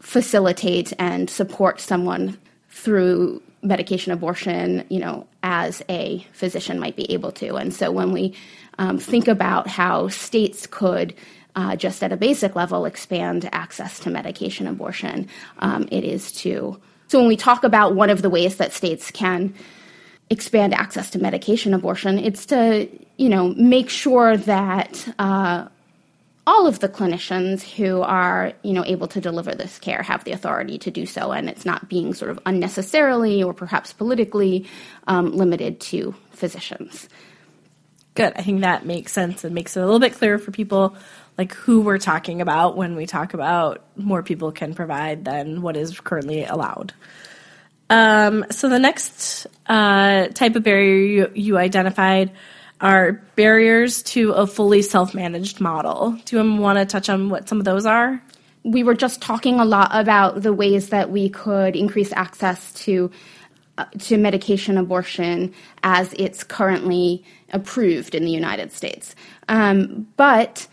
facilitate 0.00 0.92
and 0.98 1.28
support 1.28 1.80
someone 1.80 2.38
through 2.70 3.42
medication 3.62 4.12
abortion, 4.12 4.84
you 4.88 5.00
know, 5.00 5.26
as 5.42 5.82
a 5.88 6.24
physician 6.32 6.78
might 6.78 6.96
be 6.96 7.10
able 7.12 7.32
to. 7.32 7.56
And 7.56 7.74
so 7.74 7.90
when 7.90 8.12
we 8.12 8.34
um, 8.78 8.98
think 8.98 9.28
about 9.28 9.66
how 9.66 10.08
states 10.08 10.66
could 10.66 11.14
uh, 11.56 11.74
just 11.74 12.02
at 12.04 12.12
a 12.12 12.16
basic 12.16 12.54
level 12.54 12.84
expand 12.84 13.48
access 13.52 13.98
to 14.00 14.10
medication 14.10 14.66
abortion, 14.66 15.26
um, 15.58 15.88
it 15.90 16.04
is 16.04 16.30
to. 16.32 16.80
So 17.08 17.18
when 17.18 17.26
we 17.26 17.36
talk 17.36 17.64
about 17.64 17.94
one 17.94 18.10
of 18.10 18.22
the 18.22 18.30
ways 18.30 18.56
that 18.56 18.72
states 18.72 19.10
can 19.10 19.54
expand 20.30 20.74
access 20.74 21.10
to 21.10 21.18
medication 21.18 21.74
abortion, 21.74 22.18
it's 22.18 22.46
to 22.46 22.88
you 23.16 23.28
know 23.28 23.48
make 23.54 23.90
sure 23.90 24.36
that 24.36 25.12
uh, 25.18 25.66
all 26.48 26.66
of 26.66 26.78
the 26.78 26.88
clinicians 26.88 27.60
who 27.62 28.00
are 28.00 28.54
you 28.62 28.72
know 28.72 28.82
able 28.86 29.06
to 29.06 29.20
deliver 29.20 29.54
this 29.54 29.78
care 29.78 30.02
have 30.02 30.24
the 30.24 30.32
authority 30.32 30.78
to 30.78 30.90
do 30.90 31.04
so, 31.04 31.30
and 31.30 31.46
it's 31.50 31.66
not 31.66 31.90
being 31.90 32.14
sort 32.14 32.30
of 32.30 32.40
unnecessarily 32.46 33.42
or 33.42 33.52
perhaps 33.52 33.92
politically 33.92 34.66
um, 35.06 35.36
limited 35.36 35.78
to 35.78 36.14
physicians. 36.30 37.06
Good. 38.14 38.32
I 38.34 38.42
think 38.42 38.62
that 38.62 38.86
makes 38.86 39.12
sense 39.12 39.44
and 39.44 39.54
makes 39.54 39.76
it 39.76 39.80
a 39.80 39.84
little 39.84 40.00
bit 40.00 40.14
clearer 40.14 40.38
for 40.38 40.50
people 40.50 40.96
like 41.36 41.52
who 41.52 41.82
we're 41.82 41.98
talking 41.98 42.40
about 42.40 42.78
when 42.78 42.96
we 42.96 43.04
talk 43.04 43.34
about 43.34 43.84
more 43.94 44.22
people 44.22 44.50
can 44.50 44.74
provide 44.74 45.26
than 45.26 45.60
what 45.60 45.76
is 45.76 46.00
currently 46.00 46.44
allowed. 46.46 46.94
Um, 47.90 48.46
so 48.50 48.70
the 48.70 48.78
next 48.78 49.46
uh, 49.66 50.28
type 50.28 50.56
of 50.56 50.62
barrier 50.62 50.94
you, 50.94 51.30
you, 51.34 51.58
identified 51.58 52.32
are 52.80 53.12
barriers 53.34 54.02
to 54.04 54.32
a 54.32 54.46
fully 54.46 54.82
self-managed 54.82 55.60
model. 55.60 56.18
Do 56.24 56.36
you 56.36 56.60
want 56.60 56.78
to 56.78 56.86
touch 56.86 57.08
on 57.08 57.28
what 57.28 57.48
some 57.48 57.58
of 57.58 57.64
those 57.64 57.86
are? 57.86 58.22
We 58.64 58.82
were 58.82 58.94
just 58.94 59.20
talking 59.20 59.60
a 59.60 59.64
lot 59.64 59.90
about 59.92 60.42
the 60.42 60.52
ways 60.52 60.90
that 60.90 61.10
we 61.10 61.28
could 61.28 61.74
increase 61.76 62.12
access 62.12 62.72
to 62.84 63.10
uh, 63.78 63.84
to 64.00 64.16
medication 64.16 64.76
abortion 64.76 65.54
as 65.84 66.12
it's 66.14 66.42
currently 66.42 67.24
approved 67.52 68.14
in 68.14 68.24
the 68.24 68.30
United 68.32 68.72
States. 68.72 69.14
Um, 69.48 70.08
but 70.16 70.66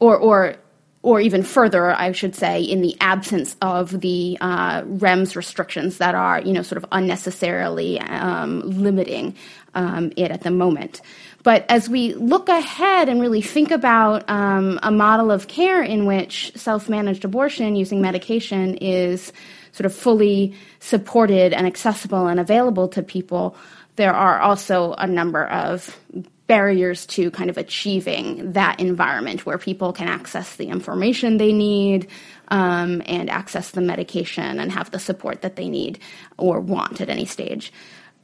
or 0.00 0.16
or 0.16 0.56
or 1.02 1.20
even 1.20 1.42
further, 1.42 1.90
I 1.90 2.12
should 2.12 2.36
say, 2.36 2.62
in 2.62 2.80
the 2.80 2.96
absence 3.00 3.56
of 3.60 4.00
the 4.00 4.38
uh, 4.40 4.82
REMS 4.82 5.34
restrictions 5.34 5.98
that 5.98 6.14
are, 6.14 6.40
you 6.40 6.52
know, 6.52 6.62
sort 6.62 6.80
of 6.82 6.88
unnecessarily 6.92 7.98
um, 8.00 8.60
limiting 8.60 9.34
um, 9.74 10.12
it 10.16 10.30
at 10.30 10.42
the 10.42 10.52
moment. 10.52 11.00
But 11.42 11.66
as 11.68 11.88
we 11.88 12.14
look 12.14 12.48
ahead 12.48 13.08
and 13.08 13.20
really 13.20 13.42
think 13.42 13.70
about 13.70 14.28
um, 14.30 14.78
a 14.82 14.90
model 14.90 15.30
of 15.30 15.48
care 15.48 15.82
in 15.82 16.06
which 16.06 16.52
self-managed 16.54 17.24
abortion 17.24 17.74
using 17.74 18.00
medication 18.00 18.76
is 18.76 19.32
sort 19.72 19.86
of 19.86 19.94
fully 19.94 20.54
supported 20.80 21.52
and 21.52 21.66
accessible 21.66 22.26
and 22.26 22.38
available 22.38 22.88
to 22.88 23.02
people, 23.02 23.56
there 23.96 24.14
are 24.14 24.40
also 24.40 24.92
a 24.94 25.06
number 25.06 25.46
of 25.46 25.98
barriers 26.46 27.06
to 27.06 27.30
kind 27.30 27.48
of 27.48 27.56
achieving 27.56 28.52
that 28.52 28.78
environment 28.78 29.46
where 29.46 29.58
people 29.58 29.92
can 29.92 30.08
access 30.08 30.56
the 30.56 30.66
information 30.66 31.38
they 31.38 31.52
need 31.52 32.08
um, 32.48 33.02
and 33.06 33.30
access 33.30 33.70
the 33.70 33.80
medication 33.80 34.60
and 34.60 34.70
have 34.70 34.90
the 34.90 34.98
support 34.98 35.40
that 35.42 35.56
they 35.56 35.68
need 35.68 35.98
or 36.36 36.60
want 36.60 37.00
at 37.00 37.08
any 37.08 37.24
stage. 37.24 37.72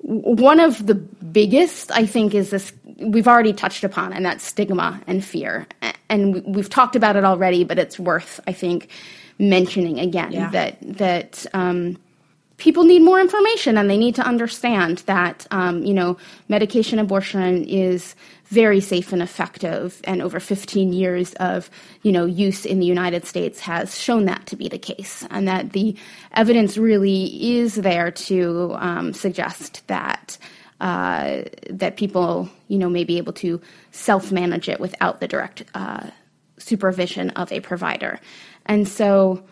One 0.01 0.61
of 0.61 0.87
the 0.87 0.95
biggest, 0.95 1.91
I 1.93 2.07
think, 2.07 2.35
is 2.35 2.51
this 2.51 2.73
we've 3.01 3.29
already 3.29 3.53
touched 3.53 3.85
upon, 3.85 4.13
and 4.13 4.25
that's 4.25 4.45
stigma 4.45 5.01
and 5.07 5.25
fear. 5.25 5.67
And 6.09 6.43
we've 6.45 6.71
talked 6.71 6.97
about 6.97 7.17
it 7.17 7.25
already, 7.25 7.65
but 7.65 7.79
it's 7.79 7.99
worth, 7.99 8.41
I 8.47 8.53
think, 8.53 8.89
mentioning 9.39 10.01
again 10.01 10.33
yeah. 10.33 10.51
that 10.51 10.79
that 10.81 11.47
um, 11.53 11.99
people 12.59 12.85
need 12.85 13.03
more 13.03 13.21
information 13.21 13.79
and 13.79 13.89
they 13.89 13.97
need 13.97 14.15
to 14.17 14.23
understand 14.23 14.99
that 15.07 15.47
um, 15.51 15.83
you 15.85 15.95
know 15.95 16.17
medication 16.49 16.99
abortion 16.99 17.65
is 17.65 18.15
very 18.47 18.81
safe 18.81 19.13
and 19.13 19.23
effective 19.23 20.01
and 20.05 20.21
over 20.21 20.41
15 20.41 20.93
years 20.93 21.33
of 21.35 21.71
you 22.03 22.13
know 22.13 22.27
use 22.27 22.67
in 22.67 22.79
the 22.79 22.87
United 22.87 23.25
States 23.25 23.61
has 23.61 23.99
shown 23.99 24.27
that 24.27 24.47
to 24.47 24.57
be 24.57 24.69
the 24.69 24.79
case 24.79 25.27
and 25.31 25.49
that 25.49 25.73
the 25.73 25.97
evidence 26.33 26.77
really 26.77 27.59
is 27.59 27.77
there 27.77 28.11
to 28.11 28.75
um, 28.79 29.13
suggest 29.15 29.87
that 29.87 30.37
uh, 30.81 31.43
that 31.71 31.97
people 31.97 32.49
you 32.69 32.79
know 32.79 32.91
may 32.91 33.05
be 33.05 33.19
able 33.19 33.33
to 33.33 33.61
self 33.93 34.31
manage 34.31 34.69
it 34.69 34.81
without 34.81 35.21
the 35.21 35.29
direct 35.29 35.65
uh, 35.75 36.11
supervision 36.59 37.31
of 37.31 37.51
a 37.53 37.61
provider. 37.61 38.19
And 38.67 38.87
so 38.87 39.43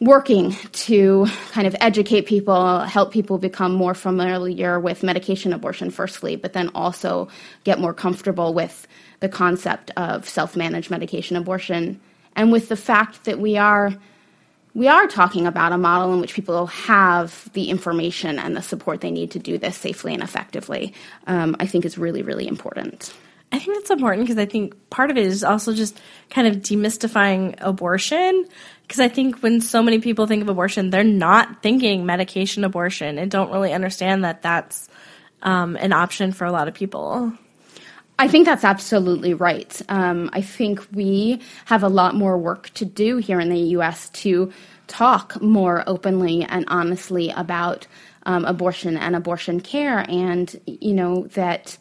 working 0.00 0.52
to 0.72 1.26
kind 1.52 1.66
of 1.66 1.76
educate 1.80 2.26
people, 2.26 2.80
help 2.80 3.12
people 3.12 3.36
become 3.36 3.72
more 3.72 3.94
familiar 3.94 4.80
with 4.80 5.02
medication 5.02 5.52
abortion, 5.52 5.90
firstly, 5.90 6.36
but 6.36 6.54
then 6.54 6.70
also 6.74 7.28
get 7.64 7.78
more 7.78 7.92
comfortable 7.92 8.54
with 8.54 8.88
the 9.20 9.28
concept 9.28 9.90
of 9.96 10.28
self 10.28 10.56
managed 10.56 10.90
medication 10.90 11.36
abortion 11.36 12.00
and 12.34 12.50
with 12.50 12.68
the 12.68 12.76
fact 12.76 13.24
that 13.24 13.38
we 13.38 13.56
are. 13.56 13.94
We 14.72 14.86
are 14.86 15.08
talking 15.08 15.48
about 15.48 15.72
a 15.72 15.78
model 15.78 16.14
in 16.14 16.20
which 16.20 16.32
people 16.32 16.68
have 16.68 17.52
the 17.54 17.70
information 17.70 18.38
and 18.38 18.56
the 18.56 18.62
support 18.62 19.00
they 19.00 19.10
need 19.10 19.32
to 19.32 19.40
do 19.40 19.58
this 19.58 19.76
safely 19.76 20.14
and 20.14 20.22
effectively. 20.22 20.94
Um, 21.26 21.56
I 21.58 21.66
think 21.66 21.84
is 21.84 21.98
really, 21.98 22.22
really 22.22 22.46
important. 22.46 23.12
I 23.52 23.58
think 23.58 23.76
that's 23.76 23.90
important 23.90 24.26
because 24.26 24.38
I 24.38 24.46
think 24.46 24.90
part 24.90 25.10
of 25.10 25.16
it 25.16 25.26
is 25.26 25.42
also 25.42 25.74
just 25.74 26.00
kind 26.30 26.46
of 26.46 26.58
demystifying 26.58 27.56
abortion. 27.58 28.46
Because 28.90 28.98
I 28.98 29.06
think 29.06 29.38
when 29.38 29.60
so 29.60 29.84
many 29.84 30.00
people 30.00 30.26
think 30.26 30.42
of 30.42 30.48
abortion, 30.48 30.90
they're 30.90 31.04
not 31.04 31.62
thinking 31.62 32.04
medication 32.04 32.64
abortion 32.64 33.18
and 33.18 33.30
don't 33.30 33.52
really 33.52 33.72
understand 33.72 34.24
that 34.24 34.42
that's 34.42 34.88
um, 35.42 35.76
an 35.76 35.92
option 35.92 36.32
for 36.32 36.44
a 36.44 36.50
lot 36.50 36.66
of 36.66 36.74
people. 36.74 37.32
I 38.18 38.26
think 38.26 38.46
that's 38.46 38.64
absolutely 38.64 39.32
right. 39.32 39.80
Um, 39.88 40.28
I 40.32 40.40
think 40.40 40.84
we 40.90 41.40
have 41.66 41.84
a 41.84 41.88
lot 41.88 42.16
more 42.16 42.36
work 42.36 42.70
to 42.70 42.84
do 42.84 43.18
here 43.18 43.38
in 43.38 43.48
the 43.48 43.60
US 43.78 44.08
to 44.24 44.50
talk 44.88 45.40
more 45.40 45.84
openly 45.86 46.42
and 46.42 46.64
honestly 46.66 47.30
about 47.30 47.86
um, 48.26 48.44
abortion 48.44 48.96
and 48.96 49.14
abortion 49.14 49.60
care, 49.60 50.04
and 50.10 50.60
you 50.66 50.94
know 50.94 51.28
that 51.34 51.78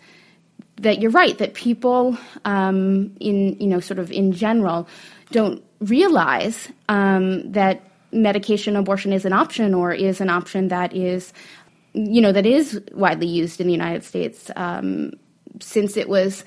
that 0.76 1.02
you're 1.02 1.10
right 1.10 1.40
that 1.40 1.56
people 1.56 2.20
um, 2.46 3.16
in 3.20 3.60
you 3.60 3.66
know 3.66 3.80
sort 3.80 3.98
of 3.98 4.12
in 4.12 4.32
general 4.32 4.88
don't 5.32 5.64
realize 5.80 6.70
um, 6.88 7.52
that 7.52 7.82
medication 8.12 8.76
abortion 8.76 9.14
is 9.14 9.26
an 9.26 9.34
option 9.34 9.74
or 9.74 9.94
is 9.94 10.20
an 10.20 10.30
option 10.30 10.68
that 10.70 10.94
is 10.94 11.32
you 11.94 12.22
know 12.22 12.32
that 12.32 12.46
is 12.46 12.82
widely 12.94 13.28
used 13.28 13.60
in 13.60 13.68
the 13.68 13.74
United 13.74 14.04
States 14.04 14.52
um, 14.56 15.12
since 15.60 15.98
it 15.98 16.08
was 16.08 16.44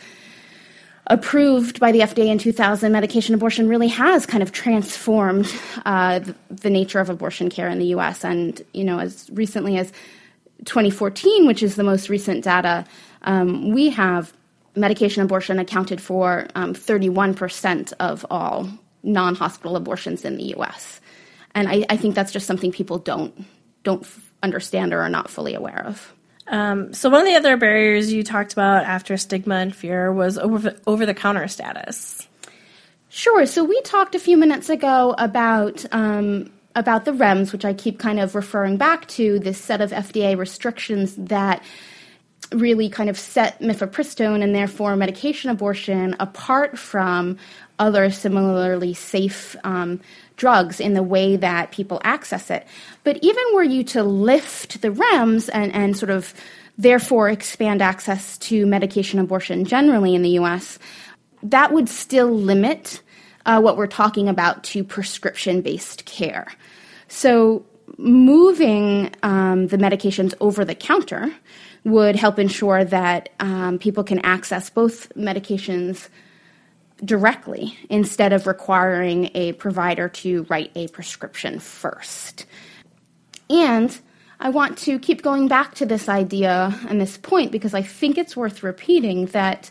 approved 1.08 1.80
by 1.80 1.90
the 1.90 2.00
FDA 2.00 2.26
in 2.26 2.38
2000, 2.38 2.92
medication 2.92 3.34
abortion 3.34 3.68
really 3.68 3.88
has 3.88 4.24
kind 4.24 4.42
of 4.42 4.52
transformed 4.52 5.52
uh, 5.84 6.20
the, 6.20 6.34
the, 6.48 6.70
nature 6.70 7.00
of 7.00 7.10
abortion 7.10 7.50
care 7.50 7.68
in 7.68 7.80
the 7.80 7.86
U.S. 7.86 8.24
And 8.24 8.62
you 8.72 8.84
know, 8.84 9.00
as 9.00 9.28
recently 9.32 9.78
as 9.78 9.92
2014, 10.64 11.46
which 11.46 11.62
is 11.62 11.74
the 11.74 11.82
most 11.82 12.08
recent 12.08 12.44
data, 12.44 12.84
um, 13.22 13.72
we 13.72 13.90
have 13.90 14.32
medication 14.76 15.22
abortion 15.22 15.58
accounted 15.58 16.00
for 16.00 16.46
um, 16.54 16.72
31% 16.72 17.92
of 17.98 18.24
all 18.30 18.68
non-hospital 19.02 19.76
abortions 19.76 20.24
in 20.24 20.36
the 20.36 20.44
U.S. 20.56 21.00
And 21.54 21.68
I, 21.68 21.84
I 21.88 21.96
think 21.96 22.14
that's 22.14 22.32
just 22.32 22.46
something 22.46 22.72
people 22.72 22.98
don't 22.98 23.44
don't 23.82 24.06
understand 24.42 24.92
or 24.92 25.00
are 25.00 25.08
not 25.08 25.28
fully 25.30 25.54
aware 25.54 25.84
of. 25.86 26.12
Um, 26.46 26.92
so 26.92 27.08
one 27.08 27.20
of 27.20 27.26
the 27.26 27.34
other 27.34 27.56
barriers 27.56 28.12
you 28.12 28.22
talked 28.22 28.52
about 28.52 28.84
after 28.84 29.16
stigma 29.16 29.56
and 29.56 29.74
fear 29.74 30.12
was 30.12 30.38
over 30.38 30.76
over 30.86 31.06
the 31.06 31.14
counter 31.14 31.46
status. 31.48 32.28
Sure. 33.08 33.44
So 33.46 33.64
we 33.64 33.80
talked 33.82 34.14
a 34.14 34.18
few 34.18 34.36
minutes 34.36 34.70
ago 34.70 35.14
about 35.18 35.84
um, 35.92 36.50
about 36.74 37.04
the 37.04 37.12
REMS, 37.12 37.52
which 37.52 37.64
I 37.64 37.74
keep 37.74 37.98
kind 37.98 38.18
of 38.18 38.34
referring 38.34 38.76
back 38.76 39.06
to 39.08 39.38
this 39.38 39.58
set 39.58 39.80
of 39.80 39.90
FDA 39.90 40.36
restrictions 40.36 41.14
that 41.16 41.62
really 42.52 42.88
kind 42.88 43.08
of 43.08 43.18
set 43.18 43.60
mifepristone 43.60 44.42
and 44.42 44.54
therefore 44.54 44.96
medication 44.96 45.50
abortion 45.50 46.16
apart 46.20 46.78
from 46.78 47.38
other 47.78 48.10
similarly 48.10 48.94
safe 48.94 49.56
um, 49.64 50.00
drugs 50.36 50.80
in 50.80 50.94
the 50.94 51.02
way 51.02 51.36
that 51.36 51.72
people 51.72 52.00
access 52.04 52.50
it. 52.50 52.66
But 53.04 53.18
even 53.22 53.42
were 53.54 53.62
you 53.62 53.84
to 53.84 54.02
lift 54.02 54.82
the 54.82 54.90
REMS 54.90 55.48
and, 55.52 55.72
and 55.72 55.96
sort 55.96 56.10
of 56.10 56.34
therefore 56.78 57.28
expand 57.28 57.82
access 57.82 58.38
to 58.38 58.66
medication 58.66 59.18
abortion 59.18 59.64
generally 59.64 60.14
in 60.14 60.22
the 60.22 60.30
US, 60.40 60.78
that 61.42 61.72
would 61.72 61.88
still 61.88 62.30
limit 62.30 63.02
uh, 63.46 63.60
what 63.60 63.76
we're 63.76 63.86
talking 63.86 64.28
about 64.28 64.62
to 64.64 64.84
prescription 64.84 65.60
based 65.60 66.04
care. 66.04 66.46
So 67.08 67.64
moving 67.98 69.10
um, 69.22 69.66
the 69.68 69.76
medications 69.76 70.34
over 70.40 70.64
the 70.64 70.74
counter 70.74 71.32
would 71.84 72.16
help 72.16 72.38
ensure 72.38 72.84
that 72.84 73.28
um, 73.40 73.78
people 73.78 74.04
can 74.04 74.20
access 74.20 74.70
both 74.70 75.12
medications 75.14 76.08
directly 77.04 77.76
instead 77.88 78.32
of 78.32 78.46
requiring 78.46 79.30
a 79.34 79.52
provider 79.54 80.08
to 80.08 80.44
write 80.44 80.70
a 80.74 80.88
prescription 80.88 81.58
first. 81.58 82.46
And 83.50 83.98
I 84.38 84.50
want 84.50 84.78
to 84.78 84.98
keep 84.98 85.22
going 85.22 85.48
back 85.48 85.74
to 85.76 85.86
this 85.86 86.08
idea 86.08 86.78
and 86.88 87.00
this 87.00 87.16
point 87.16 87.52
because 87.52 87.74
I 87.74 87.82
think 87.82 88.18
it's 88.18 88.36
worth 88.36 88.62
repeating 88.62 89.26
that 89.26 89.70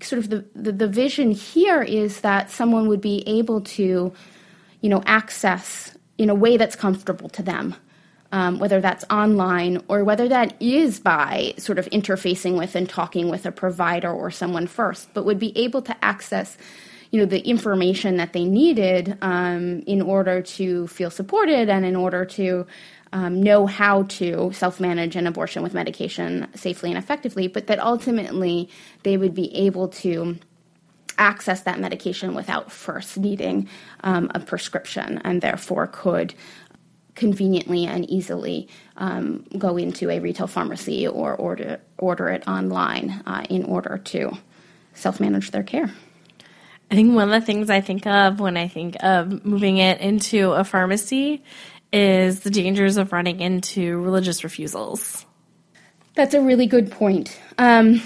sort 0.00 0.18
of 0.18 0.30
the, 0.30 0.44
the, 0.54 0.72
the 0.72 0.88
vision 0.88 1.30
here 1.30 1.82
is 1.82 2.20
that 2.20 2.50
someone 2.50 2.88
would 2.88 3.00
be 3.00 3.24
able 3.26 3.62
to, 3.62 4.12
you 4.80 4.88
know, 4.88 5.02
access 5.06 5.96
in 6.18 6.30
a 6.30 6.34
way 6.34 6.56
that's 6.56 6.76
comfortable 6.76 7.28
to 7.30 7.42
them 7.42 7.74
um, 8.32 8.58
whether 8.58 8.80
that's 8.80 9.04
online 9.10 9.82
or 9.88 10.04
whether 10.04 10.28
that 10.28 10.54
is 10.60 11.00
by 11.00 11.54
sort 11.56 11.78
of 11.78 11.86
interfacing 11.86 12.58
with 12.58 12.74
and 12.74 12.88
talking 12.88 13.28
with 13.28 13.46
a 13.46 13.52
provider 13.52 14.10
or 14.10 14.30
someone 14.30 14.66
first, 14.66 15.12
but 15.14 15.24
would 15.24 15.38
be 15.38 15.56
able 15.56 15.82
to 15.82 16.04
access 16.04 16.56
you 17.10 17.18
know 17.18 17.26
the 17.26 17.40
information 17.40 18.18
that 18.18 18.34
they 18.34 18.44
needed 18.44 19.16
um, 19.22 19.80
in 19.86 20.02
order 20.02 20.42
to 20.42 20.86
feel 20.88 21.10
supported 21.10 21.70
and 21.70 21.86
in 21.86 21.96
order 21.96 22.24
to 22.24 22.66
um, 23.12 23.42
know 23.42 23.66
how 23.66 24.02
to 24.04 24.52
self-manage 24.52 25.16
an 25.16 25.26
abortion 25.26 25.62
with 25.62 25.72
medication 25.72 26.46
safely 26.54 26.90
and 26.90 26.98
effectively, 26.98 27.48
but 27.48 27.66
that 27.68 27.78
ultimately 27.78 28.68
they 29.02 29.16
would 29.16 29.34
be 29.34 29.54
able 29.56 29.88
to 29.88 30.38
access 31.16 31.62
that 31.62 31.80
medication 31.80 32.34
without 32.34 32.70
first 32.70 33.16
needing 33.16 33.68
um, 34.04 34.30
a 34.34 34.40
prescription 34.40 35.20
and 35.24 35.40
therefore 35.40 35.86
could 35.86 36.34
conveniently 37.18 37.84
and 37.84 38.08
easily 38.08 38.68
um, 38.96 39.44
go 39.58 39.76
into 39.76 40.08
a 40.08 40.20
retail 40.20 40.46
pharmacy 40.46 41.06
or 41.06 41.34
order 41.34 41.80
order 41.98 42.28
it 42.28 42.46
online 42.48 43.22
uh, 43.26 43.44
in 43.50 43.64
order 43.64 43.98
to 43.98 44.32
self 44.94 45.20
manage 45.20 45.50
their 45.50 45.62
care. 45.62 45.90
I 46.90 46.94
think 46.94 47.14
one 47.14 47.30
of 47.30 47.40
the 47.40 47.44
things 47.44 47.68
I 47.68 47.82
think 47.82 48.06
of 48.06 48.40
when 48.40 48.56
I 48.56 48.68
think 48.68 48.96
of 49.02 49.44
moving 49.44 49.76
it 49.76 50.00
into 50.00 50.52
a 50.52 50.64
pharmacy 50.64 51.42
is 51.92 52.40
the 52.40 52.50
dangers 52.50 52.96
of 52.96 53.12
running 53.12 53.40
into 53.40 53.98
religious 53.98 54.42
refusals. 54.44 55.26
That's 56.14 56.34
a 56.34 56.40
really 56.40 56.66
good 56.66 56.90
point. 56.90 57.38
Um, 57.58 58.02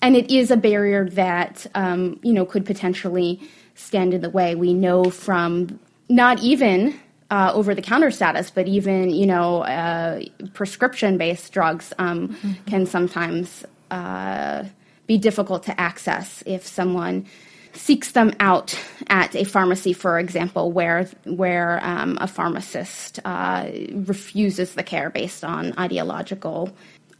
and 0.00 0.16
it 0.16 0.30
is 0.30 0.50
a 0.50 0.56
barrier 0.56 1.08
that, 1.10 1.66
um, 1.74 2.20
you 2.22 2.32
know, 2.32 2.46
could 2.46 2.64
potentially 2.64 3.40
stand 3.74 4.14
in 4.14 4.20
the 4.20 4.30
way. 4.30 4.54
We 4.54 4.74
know 4.74 5.04
from 5.04 5.78
not 6.08 6.40
even 6.40 6.98
uh, 7.30 7.52
over 7.54 7.74
the 7.74 7.82
counter 7.82 8.10
status, 8.10 8.50
but 8.50 8.66
even 8.68 9.10
you 9.10 9.26
know 9.26 9.62
uh, 9.62 10.20
prescription 10.52 11.18
based 11.18 11.52
drugs 11.52 11.92
um, 11.98 12.28
mm-hmm. 12.28 12.52
can 12.66 12.86
sometimes 12.86 13.64
uh, 13.90 14.64
be 15.06 15.18
difficult 15.18 15.62
to 15.64 15.80
access 15.80 16.42
if 16.46 16.66
someone 16.66 17.26
seeks 17.72 18.12
them 18.12 18.32
out 18.40 18.78
at 19.08 19.34
a 19.36 19.44
pharmacy, 19.44 19.92
for 19.92 20.18
example, 20.18 20.72
where 20.72 21.04
where 21.24 21.80
um, 21.84 22.18
a 22.20 22.26
pharmacist 22.26 23.20
uh, 23.24 23.68
refuses 23.92 24.74
the 24.74 24.82
care 24.82 25.10
based 25.10 25.44
on 25.44 25.72
ideological 25.78 26.70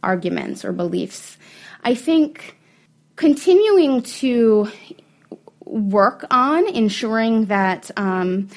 arguments 0.03 0.65
or 0.65 0.71
beliefs. 0.73 1.37
I 1.83 1.95
think 1.95 2.57
continuing 3.15 4.01
to 4.01 4.69
work 5.65 6.25
on 6.31 6.67
ensuring 6.67 7.45
that 7.45 7.89
um, 7.95 8.49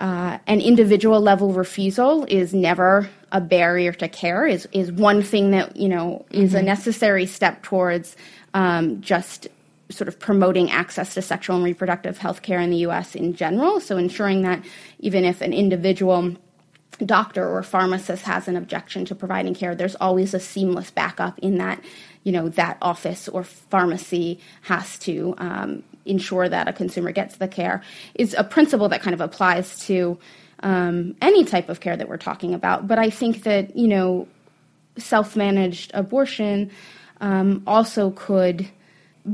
uh, 0.00 0.38
an 0.46 0.60
individual 0.60 1.20
level 1.20 1.52
refusal 1.52 2.24
is 2.28 2.54
never 2.54 3.08
a 3.32 3.40
barrier 3.40 3.92
to 3.92 4.08
care 4.08 4.46
is 4.46 4.66
is 4.72 4.90
one 4.90 5.22
thing 5.22 5.50
that 5.50 5.76
you 5.76 5.88
know 5.88 6.24
is 6.30 6.50
mm-hmm. 6.50 6.60
a 6.60 6.62
necessary 6.62 7.26
step 7.26 7.62
towards 7.62 8.16
um, 8.54 9.00
just 9.00 9.48
sort 9.90 10.08
of 10.08 10.18
promoting 10.18 10.70
access 10.70 11.14
to 11.14 11.22
sexual 11.22 11.56
and 11.56 11.64
reproductive 11.64 12.18
health 12.18 12.42
care 12.42 12.60
in 12.60 12.70
the 12.70 12.78
U.S. 12.78 13.14
in 13.14 13.34
general. 13.34 13.80
So 13.80 13.96
ensuring 13.96 14.42
that 14.42 14.62
even 14.98 15.24
if 15.24 15.40
an 15.40 15.52
individual 15.52 16.34
doctor 17.04 17.48
or 17.48 17.62
pharmacist 17.62 18.24
has 18.24 18.48
an 18.48 18.56
objection 18.56 19.04
to 19.06 19.14
providing 19.14 19.54
care, 19.54 19.74
there's 19.74 19.96
always 19.96 20.34
a 20.34 20.40
seamless 20.40 20.90
backup 20.90 21.38
in 21.38 21.58
that 21.58 21.82
you 22.24 22.32
know 22.32 22.48
that 22.50 22.76
office 22.82 23.28
or 23.28 23.44
pharmacy 23.44 24.40
has 24.62 24.98
to 24.98 25.34
um, 25.38 25.82
ensure 26.04 26.48
that 26.48 26.68
a 26.68 26.72
consumer 26.72 27.12
gets 27.12 27.36
the 27.36 27.48
care 27.48 27.82
is 28.14 28.34
a 28.34 28.44
principle 28.44 28.88
that 28.88 29.00
kind 29.00 29.14
of 29.14 29.20
applies 29.20 29.78
to 29.86 30.18
um, 30.62 31.14
any 31.22 31.44
type 31.44 31.68
of 31.68 31.80
care 31.80 31.96
that 31.96 32.08
we're 32.08 32.16
talking 32.16 32.54
about. 32.54 32.88
But 32.88 32.98
I 32.98 33.10
think 33.10 33.44
that, 33.44 33.76
you 33.76 33.88
know, 33.88 34.26
self 34.96 35.36
managed 35.36 35.92
abortion 35.94 36.70
um, 37.20 37.62
also 37.66 38.10
could 38.10 38.68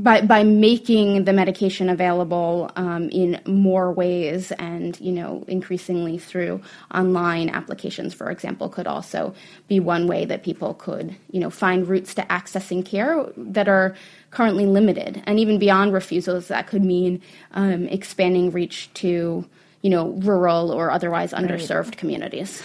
by 0.03 0.21
by 0.21 0.43
making 0.43 1.25
the 1.25 1.33
medication 1.33 1.89
available 1.89 2.71
um, 2.75 3.09
in 3.09 3.39
more 3.45 3.91
ways 3.91 4.51
and 4.53 4.99
you 4.99 5.11
know 5.11 5.43
increasingly 5.47 6.17
through 6.17 6.61
online 6.93 7.49
applications 7.49 8.13
for 8.13 8.29
example 8.29 8.67
could 8.69 8.87
also 8.87 9.33
be 9.67 9.79
one 9.79 10.07
way 10.07 10.25
that 10.25 10.43
people 10.43 10.73
could 10.73 11.15
you 11.31 11.39
know 11.39 11.49
find 11.49 11.87
routes 11.87 12.13
to 12.13 12.21
accessing 12.23 12.85
care 12.85 13.25
that 13.37 13.67
are 13.67 13.95
currently 14.31 14.65
limited 14.65 15.23
and 15.25 15.39
even 15.39 15.57
beyond 15.57 15.93
refusals 15.93 16.47
that 16.49 16.67
could 16.67 16.83
mean 16.83 17.21
um, 17.53 17.87
expanding 17.87 18.51
reach 18.51 18.93
to 18.93 19.45
you 19.81 19.89
know 19.89 20.09
rural 20.17 20.71
or 20.71 20.91
otherwise 20.91 21.31
underserved 21.31 21.85
right. 21.85 21.97
communities 21.97 22.63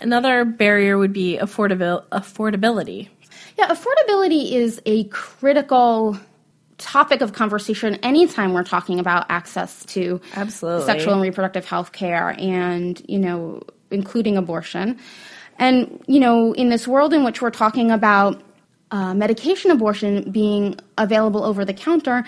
another 0.00 0.44
barrier 0.44 0.98
would 0.98 1.12
be 1.12 1.38
affordabil- 1.40 2.04
affordability 2.08 3.08
yeah 3.56 3.68
affordability 3.68 4.52
is 4.52 4.82
a 4.86 5.04
critical 5.04 6.18
topic 6.78 7.20
of 7.20 7.32
conversation 7.32 7.96
anytime 7.96 8.52
we're 8.52 8.64
talking 8.64 8.98
about 8.98 9.26
access 9.30 9.84
to 9.86 10.20
absolutely. 10.34 10.86
sexual 10.86 11.14
and 11.14 11.22
reproductive 11.22 11.64
health 11.64 11.92
care 11.92 12.34
and 12.38 13.02
you 13.08 13.18
know 13.18 13.62
including 13.90 14.36
abortion. 14.36 14.98
And 15.58 16.02
you 16.06 16.20
know 16.20 16.52
in 16.52 16.68
this 16.68 16.88
world 16.88 17.12
in 17.12 17.24
which 17.24 17.40
we're 17.40 17.50
talking 17.50 17.90
about 17.90 18.42
uh, 18.90 19.14
medication 19.14 19.70
abortion 19.70 20.30
being 20.30 20.78
available 20.98 21.42
over 21.42 21.64
the 21.64 21.74
counter 21.74 22.24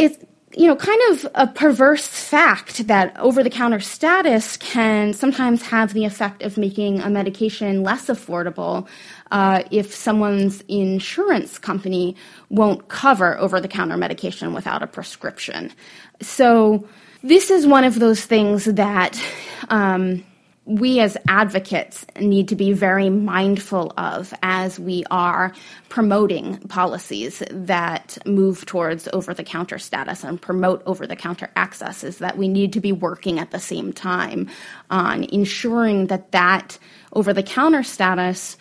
it's 0.00 0.24
you 0.56 0.66
know, 0.66 0.74
kind 0.74 1.00
of 1.10 1.26
a 1.36 1.46
perverse 1.46 2.06
fact 2.06 2.88
that 2.88 3.16
over 3.18 3.42
the 3.42 3.50
counter 3.50 3.78
status 3.78 4.56
can 4.56 5.12
sometimes 5.12 5.62
have 5.62 5.92
the 5.92 6.04
effect 6.04 6.42
of 6.42 6.58
making 6.58 7.00
a 7.00 7.08
medication 7.08 7.84
less 7.84 8.06
affordable 8.06 8.88
uh, 9.30 9.62
if 9.70 9.94
someone's 9.94 10.62
insurance 10.66 11.56
company 11.56 12.16
won't 12.48 12.88
cover 12.88 13.38
over 13.38 13.60
the 13.60 13.68
counter 13.68 13.96
medication 13.96 14.52
without 14.52 14.82
a 14.82 14.88
prescription. 14.88 15.72
So, 16.20 16.88
this 17.22 17.50
is 17.50 17.66
one 17.66 17.84
of 17.84 17.98
those 17.98 18.24
things 18.24 18.64
that 18.64 19.22
um, 19.68 20.24
we 20.66 21.00
as 21.00 21.16
advocates 21.26 22.04
need 22.20 22.48
to 22.48 22.54
be 22.54 22.72
very 22.72 23.08
mindful 23.08 23.92
of 23.96 24.32
as 24.42 24.78
we 24.78 25.04
are 25.10 25.52
promoting 25.88 26.58
policies 26.68 27.42
that 27.50 28.18
move 28.26 28.66
towards 28.66 29.08
over 29.12 29.32
the 29.32 29.42
counter 29.42 29.78
status 29.78 30.22
and 30.22 30.40
promote 30.40 30.82
over 30.84 31.06
the 31.06 31.16
counter 31.16 31.50
access 31.56 32.04
is 32.04 32.18
that 32.18 32.36
we 32.36 32.46
need 32.46 32.72
to 32.74 32.80
be 32.80 32.92
working 32.92 33.38
at 33.38 33.50
the 33.50 33.58
same 33.58 33.92
time 33.92 34.48
on 34.90 35.24
ensuring 35.24 36.08
that 36.08 36.30
that 36.32 36.78
over 37.12 37.32
the 37.32 37.42
counter 37.42 37.82
status 37.82 38.56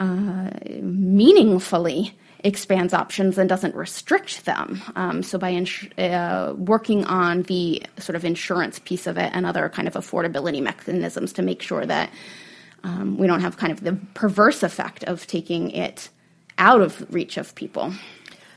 uh, 0.00 0.50
meaningfully 0.80 2.16
expands 2.44 2.92
options 2.92 3.38
and 3.38 3.48
doesn't 3.48 3.74
restrict 3.74 4.44
them. 4.44 4.80
Um, 4.96 5.22
so 5.22 5.38
by 5.38 5.50
ins- 5.50 5.88
uh, 5.98 6.52
working 6.56 7.04
on 7.06 7.42
the 7.42 7.82
sort 7.98 8.16
of 8.16 8.24
insurance 8.24 8.78
piece 8.78 9.06
of 9.06 9.16
it 9.16 9.30
and 9.34 9.46
other 9.46 9.68
kind 9.70 9.88
of 9.88 9.94
affordability 9.94 10.62
mechanisms 10.62 11.32
to 11.32 11.42
make 11.42 11.62
sure 11.62 11.86
that 11.86 12.10
um, 12.84 13.16
we 13.16 13.26
don't 13.26 13.40
have 13.40 13.56
kind 13.56 13.72
of 13.72 13.82
the 13.82 13.98
perverse 14.12 14.62
effect 14.62 15.04
of 15.04 15.26
taking 15.26 15.70
it 15.70 16.10
out 16.58 16.82
of 16.82 17.04
reach 17.12 17.38
of 17.38 17.54
people. 17.54 17.92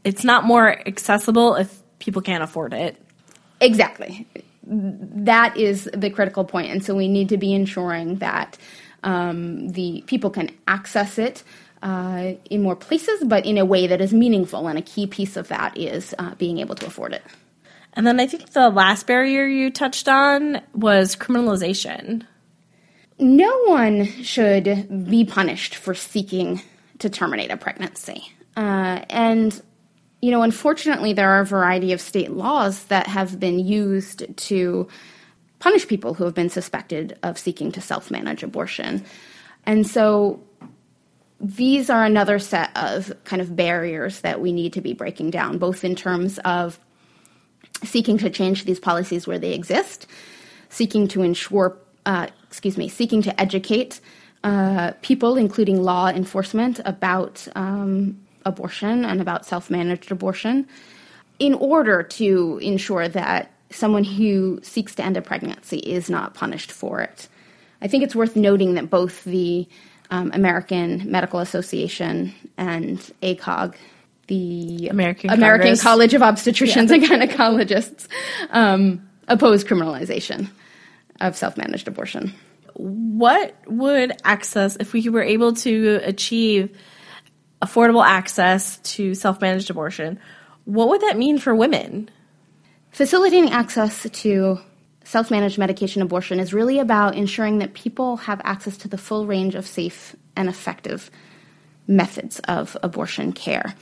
It's 0.04 0.26
not 0.26 0.44
more 0.44 0.86
accessible 0.86 1.56
if 1.56 1.82
people 2.00 2.22
can't 2.22 2.44
afford 2.44 2.74
it. 2.74 3.02
Exactly. 3.62 4.28
That 4.64 5.56
is 5.56 5.90
the 5.94 6.10
critical 6.10 6.44
point. 6.44 6.72
and 6.72 6.84
so 6.84 6.94
we 6.94 7.08
need 7.08 7.30
to 7.30 7.38
be 7.38 7.54
ensuring 7.54 8.18
that 8.18 8.58
um, 9.04 9.70
the 9.70 10.04
people 10.08 10.30
can 10.30 10.52
access 10.68 11.18
it 11.18 11.44
uh, 11.82 12.34
in 12.50 12.62
more 12.62 12.76
places, 12.76 13.24
but 13.26 13.46
in 13.46 13.58
a 13.58 13.66
way 13.66 13.88
that 13.88 14.02
is 14.02 14.14
meaningful. 14.14 14.68
And 14.68 14.78
a 14.78 14.82
key 14.82 15.08
piece 15.08 15.38
of 15.38 15.48
that 15.50 15.78
is 15.78 16.14
uh, 16.18 16.36
being 16.36 16.60
able 16.60 16.76
to 16.76 16.86
afford 16.86 17.14
it. 17.14 17.24
And 17.94 18.06
then 18.06 18.20
I 18.20 18.28
think 18.28 18.52
the 18.52 18.70
last 18.70 19.08
barrier 19.08 19.46
you 19.46 19.72
touched 19.72 20.08
on 20.08 20.62
was 20.74 21.16
criminalization. 21.16 22.26
No 23.20 23.64
one 23.64 24.06
should 24.06 25.08
be 25.10 25.26
punished 25.26 25.76
for 25.76 25.96
seeking 25.96 26.62
to 27.00 27.10
terminate 27.10 27.52
a 27.52 27.58
pregnancy. 27.58 28.32
Uh, 28.56 29.02
and, 29.10 29.60
you 30.22 30.30
know, 30.30 30.44
unfortunately, 30.44 31.14
there 31.14 31.30
are 31.32 31.42
a 31.42 31.46
variety 31.46 31.92
of 31.94 32.02
state 32.02 32.32
laws 32.32 32.84
that 32.86 33.08
have 33.08 33.40
been 33.40 33.60
used 33.60 34.26
to 34.38 34.88
punish 35.60 35.88
people 35.88 36.14
who 36.14 36.24
have 36.24 36.36
been 36.36 36.50
suspected 36.50 37.18
of 37.24 37.40
seeking 37.40 37.72
to 37.72 37.82
self 37.82 38.12
manage 38.12 38.44
abortion. 38.44 39.04
And 39.66 39.88
so 39.88 40.47
these 41.40 41.90
are 41.90 42.04
another 42.04 42.40
set 42.40 42.76
of 42.76 43.12
kind 43.24 43.42
of 43.42 43.56
barriers 43.56 44.22
that 44.22 44.42
we 44.42 44.52
need 44.52 44.74
to 44.74 44.82
be 44.82 44.94
breaking 44.94 45.30
down, 45.30 45.58
both 45.58 45.84
in 45.84 45.96
terms 45.96 46.40
of 46.40 46.80
seeking 47.84 48.18
to 48.18 48.30
change 48.30 48.66
these 48.66 48.80
policies 48.80 49.28
where 49.28 49.38
they 49.38 49.54
exist, 49.54 50.08
seeking 50.70 51.08
to 51.10 51.22
ensure, 51.22 51.78
uh, 52.06 52.28
excuse 52.48 52.78
me, 52.78 52.90
seeking 52.90 53.22
to 53.22 53.40
educate 53.40 54.00
uh, 54.44 54.94
people, 55.02 55.38
including 55.38 55.84
law 55.84 56.08
enforcement, 56.08 56.80
about 56.86 57.48
um, 57.56 58.20
abortion 58.46 59.06
and 59.06 59.22
about 59.22 59.46
self 59.46 59.70
managed 59.70 60.12
abortion, 60.12 60.68
in 61.38 61.54
order 61.56 62.02
to 62.02 62.60
ensure 62.64 63.08
that 63.08 63.52
someone 63.70 64.04
who 64.04 64.60
seeks 64.64 64.96
to 64.96 65.04
end 65.04 65.18
a 65.18 65.22
pregnancy 65.22 65.78
is 65.78 66.10
not 66.10 66.34
punished 66.34 66.72
for 66.72 67.02
it. 67.02 67.28
I 67.82 67.88
think 67.88 68.04
it's 68.04 68.16
worth 68.16 68.36
noting 68.36 68.74
that 68.74 68.90
both 68.90 69.24
the 69.24 69.68
um, 70.10 70.32
American 70.34 71.10
Medical 71.10 71.40
Association 71.40 72.34
and 72.58 73.00
ACOG, 73.22 73.76
the 74.28 74.88
American 74.90 75.30
American 75.30 75.68
Congress. 75.68 75.84
College 75.84 76.14
of 76.14 76.22
Obstetricians 76.22 76.90
yeah. 76.90 77.14
and 77.14 77.30
Gynecologists, 77.32 78.08
um, 78.52 79.08
oppose 79.28 79.64
criminalization 79.64 80.50
of 81.20 81.36
self-managed 81.36 81.88
abortion. 81.88 82.34
What 82.74 83.56
would 83.68 84.14
access, 84.24 84.78
if 84.80 84.94
we 84.94 85.10
were 85.10 85.24
able 85.24 85.54
to 85.54 86.00
achieve 86.04 86.78
affordable 87.62 88.06
access 88.06 88.78
to 88.80 89.16
self-managed 89.16 89.70
abortion, 89.70 90.20
what 90.66 90.90
would 90.90 91.02
that 91.02 91.18
mean 91.18 91.40
for 91.40 91.56
women? 91.56 92.10
Facilitating 92.92 93.52
access 93.52 94.08
to 94.10 94.60
self 95.08 95.32
managed 95.32 95.58
medication 95.58 96.02
abortion 96.02 96.38
is 96.38 96.54
really 96.54 96.80
about 96.80 97.16
ensuring 97.16 97.60
that 97.60 97.74
people 97.74 98.18
have 98.18 98.42
access 98.44 98.76
to 98.76 98.90
the 98.90 98.98
full 98.98 99.26
range 99.26 99.56
of 99.56 99.66
safe 99.66 100.18
and 100.36 100.50
effective 100.50 101.10
methods 101.88 102.40
of 102.40 102.76
abortion 102.84 103.32
care. 103.32 103.74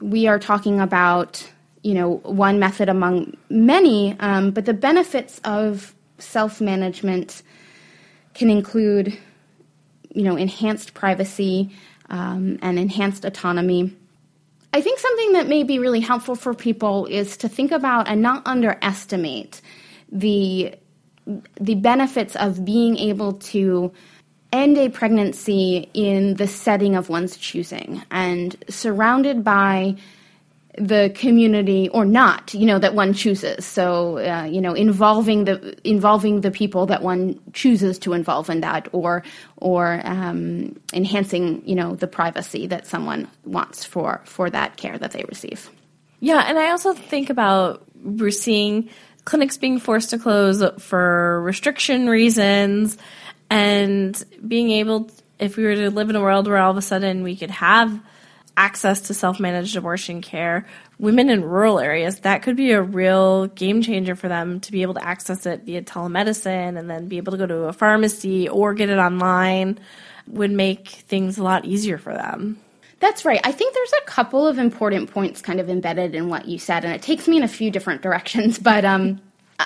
We 0.00 0.26
are 0.26 0.38
talking 0.38 0.80
about, 0.80 1.46
you 1.82 1.92
know, 1.92 2.14
one 2.24 2.58
method 2.58 2.88
among 2.88 3.36
many, 3.50 4.16
um, 4.20 4.52
but 4.52 4.64
the 4.64 4.72
benefits 4.72 5.38
of 5.44 5.94
self 6.16 6.62
management 6.62 7.42
can 8.32 8.48
include, 8.48 9.18
you 10.14 10.22
know, 10.22 10.36
enhanced 10.36 10.94
privacy 10.94 11.70
um, 12.08 12.58
and 12.62 12.78
enhanced 12.78 13.26
autonomy. 13.26 13.94
I 14.72 14.80
think 14.80 14.98
something 14.98 15.32
that 15.32 15.46
may 15.46 15.62
be 15.62 15.78
really 15.78 16.00
helpful 16.00 16.36
for 16.36 16.54
people 16.54 17.04
is 17.04 17.36
to 17.36 17.50
think 17.50 17.70
about 17.70 18.08
and 18.08 18.22
not 18.22 18.46
underestimate 18.46 19.60
the 20.12 20.74
the 21.60 21.76
benefits 21.76 22.36
of 22.36 22.64
being 22.64 22.98
able 22.98 23.34
to 23.34 23.92
end 24.52 24.76
a 24.76 24.90
pregnancy 24.90 25.88
in 25.94 26.34
the 26.34 26.46
setting 26.46 26.94
of 26.94 27.08
one's 27.08 27.36
choosing 27.36 28.02
and 28.10 28.56
surrounded 28.68 29.42
by 29.42 29.96
the 30.78 31.12
community 31.14 31.88
or 31.90 32.04
not 32.04 32.54
you 32.54 32.64
know 32.64 32.78
that 32.78 32.94
one 32.94 33.12
chooses. 33.12 33.64
So 33.64 34.18
uh, 34.18 34.44
you 34.44 34.60
know 34.60 34.72
involving 34.74 35.44
the 35.44 35.76
involving 35.88 36.40
the 36.40 36.50
people 36.50 36.86
that 36.86 37.02
one 37.02 37.38
chooses 37.52 37.98
to 38.00 38.14
involve 38.14 38.48
in 38.48 38.60
that 38.60 38.88
or 38.92 39.22
or 39.56 40.00
um, 40.04 40.78
enhancing 40.92 41.62
you 41.66 41.74
know 41.74 41.94
the 41.94 42.06
privacy 42.06 42.66
that 42.68 42.86
someone 42.86 43.28
wants 43.44 43.84
for 43.84 44.22
for 44.24 44.48
that 44.50 44.76
care 44.76 44.98
that 44.98 45.12
they 45.12 45.24
receive. 45.28 45.70
Yeah 46.20 46.44
and 46.46 46.58
i 46.58 46.70
also 46.70 46.94
think 46.94 47.30
about 47.30 47.82
we're 48.02 48.30
seeing 48.30 48.88
clinics 49.24 49.56
being 49.56 49.78
forced 49.78 50.10
to 50.10 50.18
close 50.18 50.62
for 50.78 51.40
restriction 51.42 52.08
reasons 52.08 52.96
and 53.50 54.24
being 54.46 54.70
able 54.70 55.10
if 55.38 55.56
we 55.56 55.64
were 55.64 55.74
to 55.74 55.90
live 55.90 56.10
in 56.10 56.16
a 56.16 56.20
world 56.20 56.46
where 56.46 56.58
all 56.58 56.70
of 56.70 56.76
a 56.76 56.82
sudden 56.82 57.22
we 57.22 57.36
could 57.36 57.50
have 57.50 58.00
access 58.56 59.02
to 59.02 59.14
self-managed 59.14 59.76
abortion 59.76 60.20
care 60.20 60.66
women 60.98 61.30
in 61.30 61.42
rural 61.42 61.78
areas 61.78 62.20
that 62.20 62.42
could 62.42 62.56
be 62.56 62.72
a 62.72 62.82
real 62.82 63.46
game 63.46 63.80
changer 63.80 64.14
for 64.14 64.28
them 64.28 64.60
to 64.60 64.72
be 64.72 64.82
able 64.82 64.94
to 64.94 65.04
access 65.04 65.46
it 65.46 65.62
via 65.62 65.82
telemedicine 65.82 66.78
and 66.78 66.90
then 66.90 67.08
be 67.08 67.16
able 67.16 67.32
to 67.32 67.38
go 67.38 67.46
to 67.46 67.64
a 67.64 67.72
pharmacy 67.72 68.48
or 68.48 68.74
get 68.74 68.90
it 68.90 68.98
online 68.98 69.78
would 70.26 70.50
make 70.50 70.88
things 70.88 71.38
a 71.38 71.42
lot 71.42 71.64
easier 71.64 71.96
for 71.96 72.12
them 72.12 72.58
that's 73.02 73.24
right. 73.24 73.40
I 73.42 73.50
think 73.50 73.74
there's 73.74 73.92
a 74.00 74.06
couple 74.06 74.46
of 74.46 74.58
important 74.58 75.10
points 75.10 75.42
kind 75.42 75.58
of 75.58 75.68
embedded 75.68 76.14
in 76.14 76.28
what 76.28 76.46
you 76.46 76.56
said, 76.56 76.84
and 76.84 76.94
it 76.94 77.02
takes 77.02 77.26
me 77.26 77.36
in 77.36 77.42
a 77.42 77.48
few 77.48 77.70
different 77.70 78.00
directions. 78.00 78.58
But 78.62 78.84
um, 78.84 79.20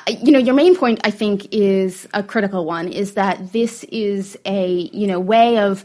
you 0.09 0.33
know, 0.33 0.39
your 0.39 0.55
main 0.55 0.75
point 0.75 1.01
I 1.05 1.11
think 1.11 1.47
is 1.53 2.09
a 2.15 2.23
critical 2.23 2.65
one: 2.65 2.89
is 2.89 3.13
that 3.13 3.53
this 3.53 3.85
is 3.85 4.39
a 4.47 4.91
you 4.93 5.07
know 5.07 5.21
way 5.21 5.59
of 5.59 5.85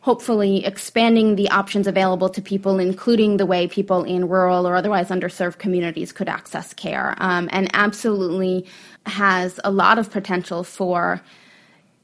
hopefully 0.00 0.64
expanding 0.64 1.34
the 1.34 1.50
options 1.50 1.88
available 1.88 2.28
to 2.28 2.40
people, 2.40 2.78
including 2.78 3.36
the 3.36 3.46
way 3.46 3.66
people 3.66 4.04
in 4.04 4.28
rural 4.28 4.66
or 4.66 4.76
otherwise 4.76 5.08
underserved 5.08 5.58
communities 5.58 6.12
could 6.12 6.28
access 6.28 6.72
care, 6.72 7.16
um, 7.18 7.48
and 7.52 7.68
absolutely 7.74 8.64
has 9.06 9.58
a 9.64 9.72
lot 9.72 9.98
of 9.98 10.08
potential 10.08 10.62
for 10.62 11.20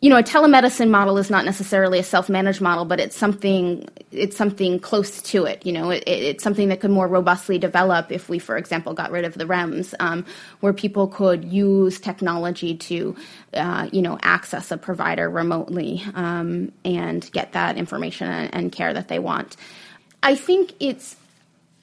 you 0.01 0.11
know, 0.11 0.17
a 0.17 0.23
telemedicine 0.23 0.91
model 0.91 1.19
is 1.19 1.29
not 1.29 1.45
necessarily 1.45 1.99
a 1.99 2.05
self-managed 2.05 2.61
model, 2.61 2.85
but 2.85 3.01
it's 3.01 3.17
something 3.17 3.89
it's 4.13 4.37
something 4.37 4.79
close 4.79 5.21
to 5.23 5.45
it. 5.45 5.67
You 5.67 5.73
know, 5.73 5.91
it, 5.91 6.05
it's 6.07 6.45
something 6.45 6.69
that 6.69 6.81
could 6.81 6.93
more 6.93 7.09
robustly 7.09 7.59
develop 7.59 8.13
if 8.13 8.29
we, 8.29 8.39
for 8.39 8.57
example, 8.57 8.95
got 8.95 9.11
rid 9.11 9.25
of 9.25 9.35
the 9.35 9.45
REMS, 9.45 9.95
um, 9.99 10.25
where 10.61 10.73
people 10.73 11.09
could 11.09 11.45
use 11.45 11.99
technology 11.99 12.77
to, 12.77 13.17
uh, 13.55 13.89
you 13.93 14.01
know, 14.01 14.19
access 14.23 14.71
a 14.71 14.77
provider 14.77 15.29
remotely 15.29 16.05
um, 16.15 16.71
and 16.85 17.31
get 17.33 17.53
that 17.53 17.77
information 17.77 18.29
and, 18.29 18.55
and 18.55 18.73
care 18.73 18.95
that 18.95 19.09
they 19.09 19.19
want. 19.19 19.57
I 20.23 20.37
think 20.37 20.75
it's 20.79 21.17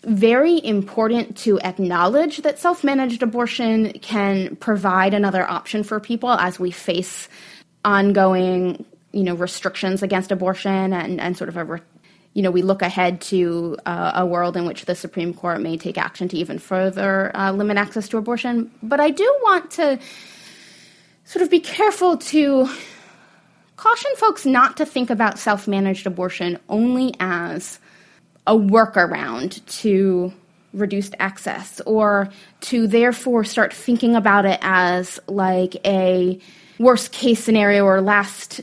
very 0.03 0.63
important 0.63 1.35
to 1.35 1.59
acknowledge 1.59 2.37
that 2.43 2.59
self-managed 2.59 3.23
abortion 3.23 3.91
can 3.99 4.55
provide 4.55 5.13
another 5.13 5.49
option 5.49 5.83
for 5.83 5.99
people 5.99 6.31
as 6.31 6.59
we 6.59 6.71
face 6.71 7.27
ongoing, 7.85 8.83
you 9.13 9.23
know, 9.23 9.35
restrictions 9.35 10.03
against 10.03 10.31
abortion 10.31 10.91
and, 10.91 11.21
and 11.21 11.37
sort 11.37 11.49
of 11.49 11.55
a 11.55 11.63
re- 11.63 11.79
you 12.33 12.41
know, 12.41 12.51
we 12.51 12.63
look 12.63 12.81
ahead 12.81 13.21
to 13.21 13.77
uh, 13.85 14.11
a 14.15 14.25
world 14.25 14.57
in 14.57 14.65
which 14.65 14.83
the 14.83 14.93
Supreme 14.93 15.33
Court 15.33 15.61
may 15.61 15.77
take 15.77 15.97
action 15.97 16.27
to 16.27 16.37
even 16.37 16.59
further 16.59 17.31
uh, 17.33 17.53
limit 17.53 17.77
access 17.77 18.09
to 18.09 18.17
abortion. 18.17 18.69
But 18.83 18.99
I 18.99 19.09
do 19.09 19.23
want 19.41 19.71
to 19.71 19.99
sort 21.23 21.43
of 21.43 21.49
be 21.49 21.61
careful 21.61 22.17
to 22.17 22.67
caution 23.77 24.11
folks 24.17 24.45
not 24.45 24.75
to 24.77 24.85
think 24.85 25.09
about 25.09 25.39
self 25.39 25.65
managed 25.65 26.07
abortion 26.07 26.59
only 26.67 27.13
as 27.21 27.79
a 28.45 28.53
workaround 28.53 29.65
to 29.81 30.33
reduced 30.73 31.15
access 31.19 31.79
or 31.85 32.29
to 32.59 32.85
therefore 32.85 33.45
start 33.45 33.73
thinking 33.73 34.13
about 34.13 34.45
it 34.45 34.59
as 34.61 35.21
like 35.27 35.77
a 35.85 36.37
worst 36.79 37.11
case 37.11 37.43
scenario 37.43 37.85
or 37.85 38.01
last 38.01 38.61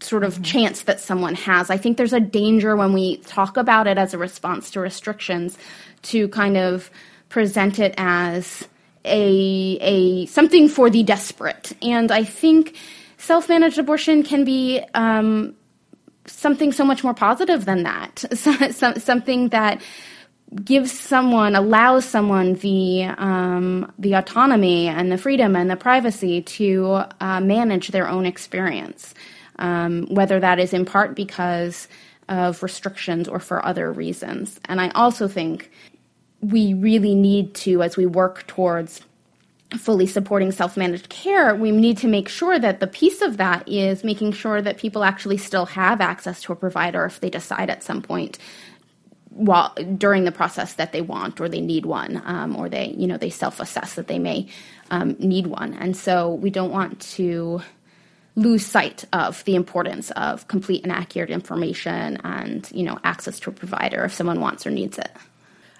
sort 0.00 0.24
of 0.24 0.34
mm-hmm. 0.34 0.42
chance 0.42 0.82
that 0.82 1.00
someone 1.00 1.34
has. 1.34 1.70
I 1.70 1.76
think 1.76 1.96
there's 1.96 2.12
a 2.12 2.20
danger 2.20 2.76
when 2.76 2.92
we 2.92 3.18
talk 3.18 3.56
about 3.56 3.86
it 3.86 3.98
as 3.98 4.14
a 4.14 4.18
response 4.18 4.70
to 4.72 4.80
restrictions 4.80 5.58
to 6.02 6.28
kind 6.28 6.56
of 6.56 6.90
present 7.28 7.78
it 7.78 7.94
as 7.96 8.68
a 9.04 9.78
a 9.80 10.26
something 10.26 10.68
for 10.68 10.90
the 10.90 11.02
desperate. 11.02 11.72
And 11.82 12.10
I 12.10 12.24
think 12.24 12.76
self-managed 13.18 13.78
abortion 13.78 14.22
can 14.22 14.44
be 14.44 14.82
um, 14.94 15.54
something 16.26 16.72
so 16.72 16.84
much 16.84 17.02
more 17.02 17.14
positive 17.14 17.64
than 17.64 17.84
that. 17.84 18.24
something 18.98 19.48
that 19.50 19.80
gives 20.64 20.92
someone, 20.92 21.56
allows 21.56 22.04
someone 22.04 22.54
the 22.54 23.04
um, 23.18 23.92
the 23.98 24.14
autonomy 24.14 24.86
and 24.86 25.10
the 25.10 25.18
freedom 25.18 25.56
and 25.56 25.70
the 25.70 25.76
privacy 25.76 26.42
to 26.42 27.02
uh, 27.20 27.40
manage 27.40 27.88
their 27.88 28.08
own 28.08 28.26
experience, 28.26 29.14
um, 29.58 30.06
whether 30.08 30.38
that 30.38 30.58
is 30.58 30.72
in 30.72 30.84
part 30.84 31.14
because 31.14 31.88
of 32.28 32.62
restrictions 32.62 33.28
or 33.28 33.40
for 33.40 33.64
other 33.64 33.92
reasons. 33.92 34.60
And 34.66 34.80
I 34.80 34.90
also 34.90 35.28
think 35.28 35.70
we 36.40 36.74
really 36.74 37.14
need 37.14 37.54
to, 37.54 37.82
as 37.82 37.96
we 37.96 38.06
work 38.06 38.46
towards 38.46 39.00
fully 39.76 40.06
supporting 40.06 40.52
self 40.52 40.76
managed 40.76 41.08
care, 41.08 41.56
we 41.56 41.72
need 41.72 41.98
to 41.98 42.06
make 42.06 42.28
sure 42.28 42.56
that 42.56 42.78
the 42.78 42.86
piece 42.86 43.20
of 43.20 43.36
that 43.38 43.68
is 43.68 44.04
making 44.04 44.30
sure 44.30 44.62
that 44.62 44.78
people 44.78 45.02
actually 45.02 45.38
still 45.38 45.66
have 45.66 46.00
access 46.00 46.40
to 46.42 46.52
a 46.52 46.56
provider 46.56 47.04
if 47.04 47.18
they 47.18 47.30
decide 47.30 47.68
at 47.68 47.82
some 47.82 48.00
point 48.00 48.38
while 49.36 49.74
during 49.98 50.24
the 50.24 50.32
process 50.32 50.74
that 50.74 50.92
they 50.92 51.02
want 51.02 51.40
or 51.40 51.48
they 51.48 51.60
need 51.60 51.84
one 51.84 52.22
um, 52.24 52.56
or 52.56 52.68
they 52.68 52.88
you 52.96 53.06
know 53.06 53.16
they 53.16 53.30
self-assess 53.30 53.94
that 53.94 54.08
they 54.08 54.18
may 54.18 54.48
um, 54.90 55.16
need 55.18 55.46
one. 55.46 55.74
And 55.74 55.96
so 55.96 56.34
we 56.34 56.50
don't 56.50 56.72
want 56.72 57.00
to 57.00 57.60
lose 58.34 58.64
sight 58.64 59.04
of 59.12 59.42
the 59.44 59.54
importance 59.54 60.10
of 60.12 60.46
complete 60.48 60.82
and 60.82 60.92
accurate 60.92 61.30
information 61.30 62.18
and 62.24 62.70
you 62.72 62.82
know 62.82 62.98
access 63.04 63.38
to 63.40 63.50
a 63.50 63.52
provider 63.52 64.04
if 64.04 64.12
someone 64.12 64.40
wants 64.40 64.66
or 64.66 64.70
needs 64.70 64.98
it. 64.98 65.10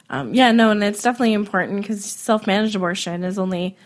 Um, 0.09 0.35
yeah 0.35 0.53
no 0.53 0.71
and 0.71 0.83
it's 0.85 1.03
definitely 1.03 1.33
important 1.33 1.81
because 1.81 2.05
self-managed 2.05 2.77
abortion 2.77 3.25
is 3.25 3.38
only 3.38 3.77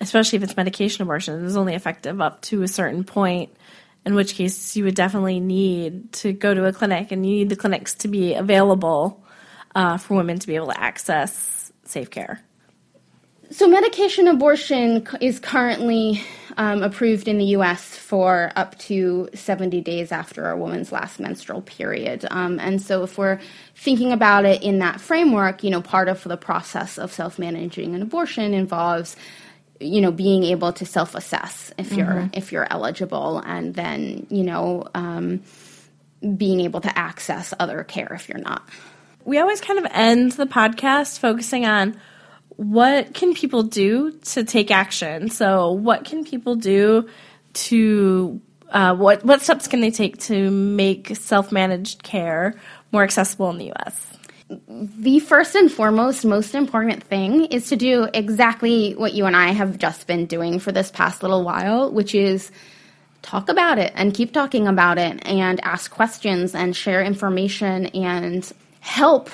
especially 0.00 0.36
if 0.36 0.42
it's 0.42 0.56
medication 0.56 1.02
abortion 1.02 1.42
is 1.44 1.56
only 1.56 1.74
effective 1.74 2.20
up 2.20 2.42
to 2.42 2.62
a 2.62 2.68
certain 2.68 3.04
point 3.04 3.50
in 4.06 4.14
which 4.14 4.34
case 4.34 4.76
you 4.76 4.84
would 4.84 4.94
definitely 4.94 5.40
need 5.40 6.12
to 6.12 6.32
go 6.32 6.54
to 6.54 6.66
a 6.66 6.72
clinic 6.72 7.10
and 7.10 7.26
you 7.26 7.36
need 7.36 7.48
the 7.48 7.56
clinics 7.56 7.94
to 7.94 8.08
be 8.08 8.34
available 8.34 9.24
uh, 9.74 9.96
for 9.96 10.14
women 10.14 10.38
to 10.38 10.46
be 10.46 10.54
able 10.56 10.68
to 10.68 10.80
access 10.80 11.72
safe 11.84 12.10
care. 12.10 12.40
So, 13.50 13.68
medication 13.68 14.26
abortion 14.26 15.06
is 15.20 15.38
currently 15.38 16.22
um, 16.56 16.82
approved 16.82 17.28
in 17.28 17.38
the 17.38 17.44
US 17.56 17.94
for 17.94 18.50
up 18.56 18.76
to 18.80 19.28
70 19.34 19.80
days 19.82 20.12
after 20.12 20.48
a 20.50 20.56
woman's 20.56 20.90
last 20.90 21.20
menstrual 21.20 21.60
period. 21.62 22.26
Um, 22.30 22.58
and 22.58 22.80
so, 22.80 23.04
if 23.04 23.18
we're 23.18 23.38
thinking 23.76 24.12
about 24.12 24.44
it 24.44 24.62
in 24.62 24.78
that 24.78 25.00
framework, 25.00 25.62
you 25.62 25.70
know, 25.70 25.82
part 25.82 26.08
of 26.08 26.24
the 26.24 26.36
process 26.36 26.98
of 26.98 27.12
self 27.12 27.38
managing 27.38 27.94
an 27.94 28.02
abortion 28.02 28.54
involves 28.54 29.14
you 29.80 30.00
know 30.00 30.12
being 30.12 30.44
able 30.44 30.72
to 30.72 30.86
self 30.86 31.14
assess 31.14 31.72
if 31.78 31.92
you're 31.92 32.06
mm-hmm. 32.06 32.28
if 32.32 32.52
you're 32.52 32.66
eligible 32.70 33.38
and 33.44 33.74
then 33.74 34.26
you 34.30 34.44
know 34.44 34.84
um, 34.94 35.42
being 36.36 36.60
able 36.60 36.80
to 36.80 36.98
access 36.98 37.52
other 37.58 37.84
care 37.84 38.12
if 38.14 38.28
you're 38.28 38.38
not. 38.38 38.68
We 39.24 39.38
always 39.38 39.60
kind 39.60 39.78
of 39.78 39.86
end 39.90 40.32
the 40.32 40.46
podcast 40.46 41.18
focusing 41.18 41.66
on 41.66 41.98
what 42.56 43.14
can 43.14 43.34
people 43.34 43.62
do 43.62 44.12
to 44.12 44.44
take 44.44 44.70
action. 44.70 45.30
So 45.30 45.72
what 45.72 46.04
can 46.04 46.24
people 46.24 46.56
do 46.56 47.08
to 47.54 48.40
uh, 48.70 48.94
what 48.94 49.24
what 49.24 49.42
steps 49.42 49.68
can 49.68 49.80
they 49.80 49.90
take 49.90 50.18
to 50.18 50.50
make 50.50 51.16
self-managed 51.16 52.02
care 52.02 52.54
more 52.92 53.02
accessible 53.02 53.50
in 53.50 53.58
the 53.58 53.72
us 53.72 54.14
the 54.68 55.20
first 55.20 55.54
and 55.54 55.70
foremost, 55.70 56.24
most 56.24 56.54
important 56.54 57.04
thing 57.04 57.46
is 57.46 57.68
to 57.68 57.76
do 57.76 58.08
exactly 58.12 58.92
what 58.92 59.14
you 59.14 59.26
and 59.26 59.36
I 59.36 59.52
have 59.52 59.78
just 59.78 60.06
been 60.06 60.26
doing 60.26 60.58
for 60.58 60.72
this 60.72 60.90
past 60.90 61.22
little 61.22 61.44
while, 61.44 61.90
which 61.90 62.14
is 62.14 62.50
talk 63.22 63.48
about 63.48 63.78
it 63.78 63.92
and 63.94 64.12
keep 64.14 64.32
talking 64.32 64.68
about 64.68 64.98
it 64.98 65.26
and 65.26 65.64
ask 65.64 65.90
questions 65.90 66.54
and 66.54 66.76
share 66.76 67.02
information 67.02 67.86
and 67.86 68.52
help 68.80 69.30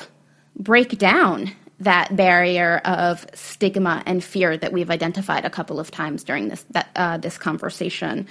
break 0.57 0.97
down 0.99 1.51
that 1.81 2.15
barrier 2.15 2.79
of 2.85 3.27
stigma 3.35 4.03
and 4.07 4.23
fear 4.23 4.57
that 4.57 4.73
we've 4.73 4.91
identified 4.91 5.45
a 5.45 5.51
couple 5.51 5.81
of 5.81 5.91
times 5.91 6.23
during 6.23 6.49
this 6.49 6.65
that, 6.71 6.91
uh, 6.95 7.17
this 7.17 7.39
conversation. 7.39 8.27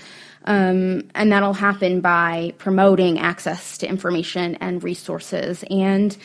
Um, 0.45 1.09
and 1.15 1.31
that'll 1.31 1.53
happen 1.53 1.99
by 1.99 2.53
promoting 2.57 3.19
access 3.19 3.77
to 3.79 3.89
information 3.89 4.55
and 4.55 4.83
resources 4.83 5.63
and 5.69 6.15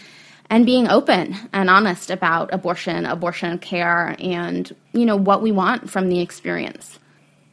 and 0.51 0.67
being 0.67 0.89
open 0.89 1.35
and 1.53 1.71
honest 1.71 2.11
about 2.11 2.53
abortion, 2.53 3.07
abortion 3.07 3.59
care, 3.59 4.15
and 4.19 4.75
you 4.93 5.07
know 5.07 5.17
what 5.17 5.43
we 5.43 5.53
want 5.53 5.91
from 5.91 6.09
the 6.09 6.21
experience. 6.21 6.99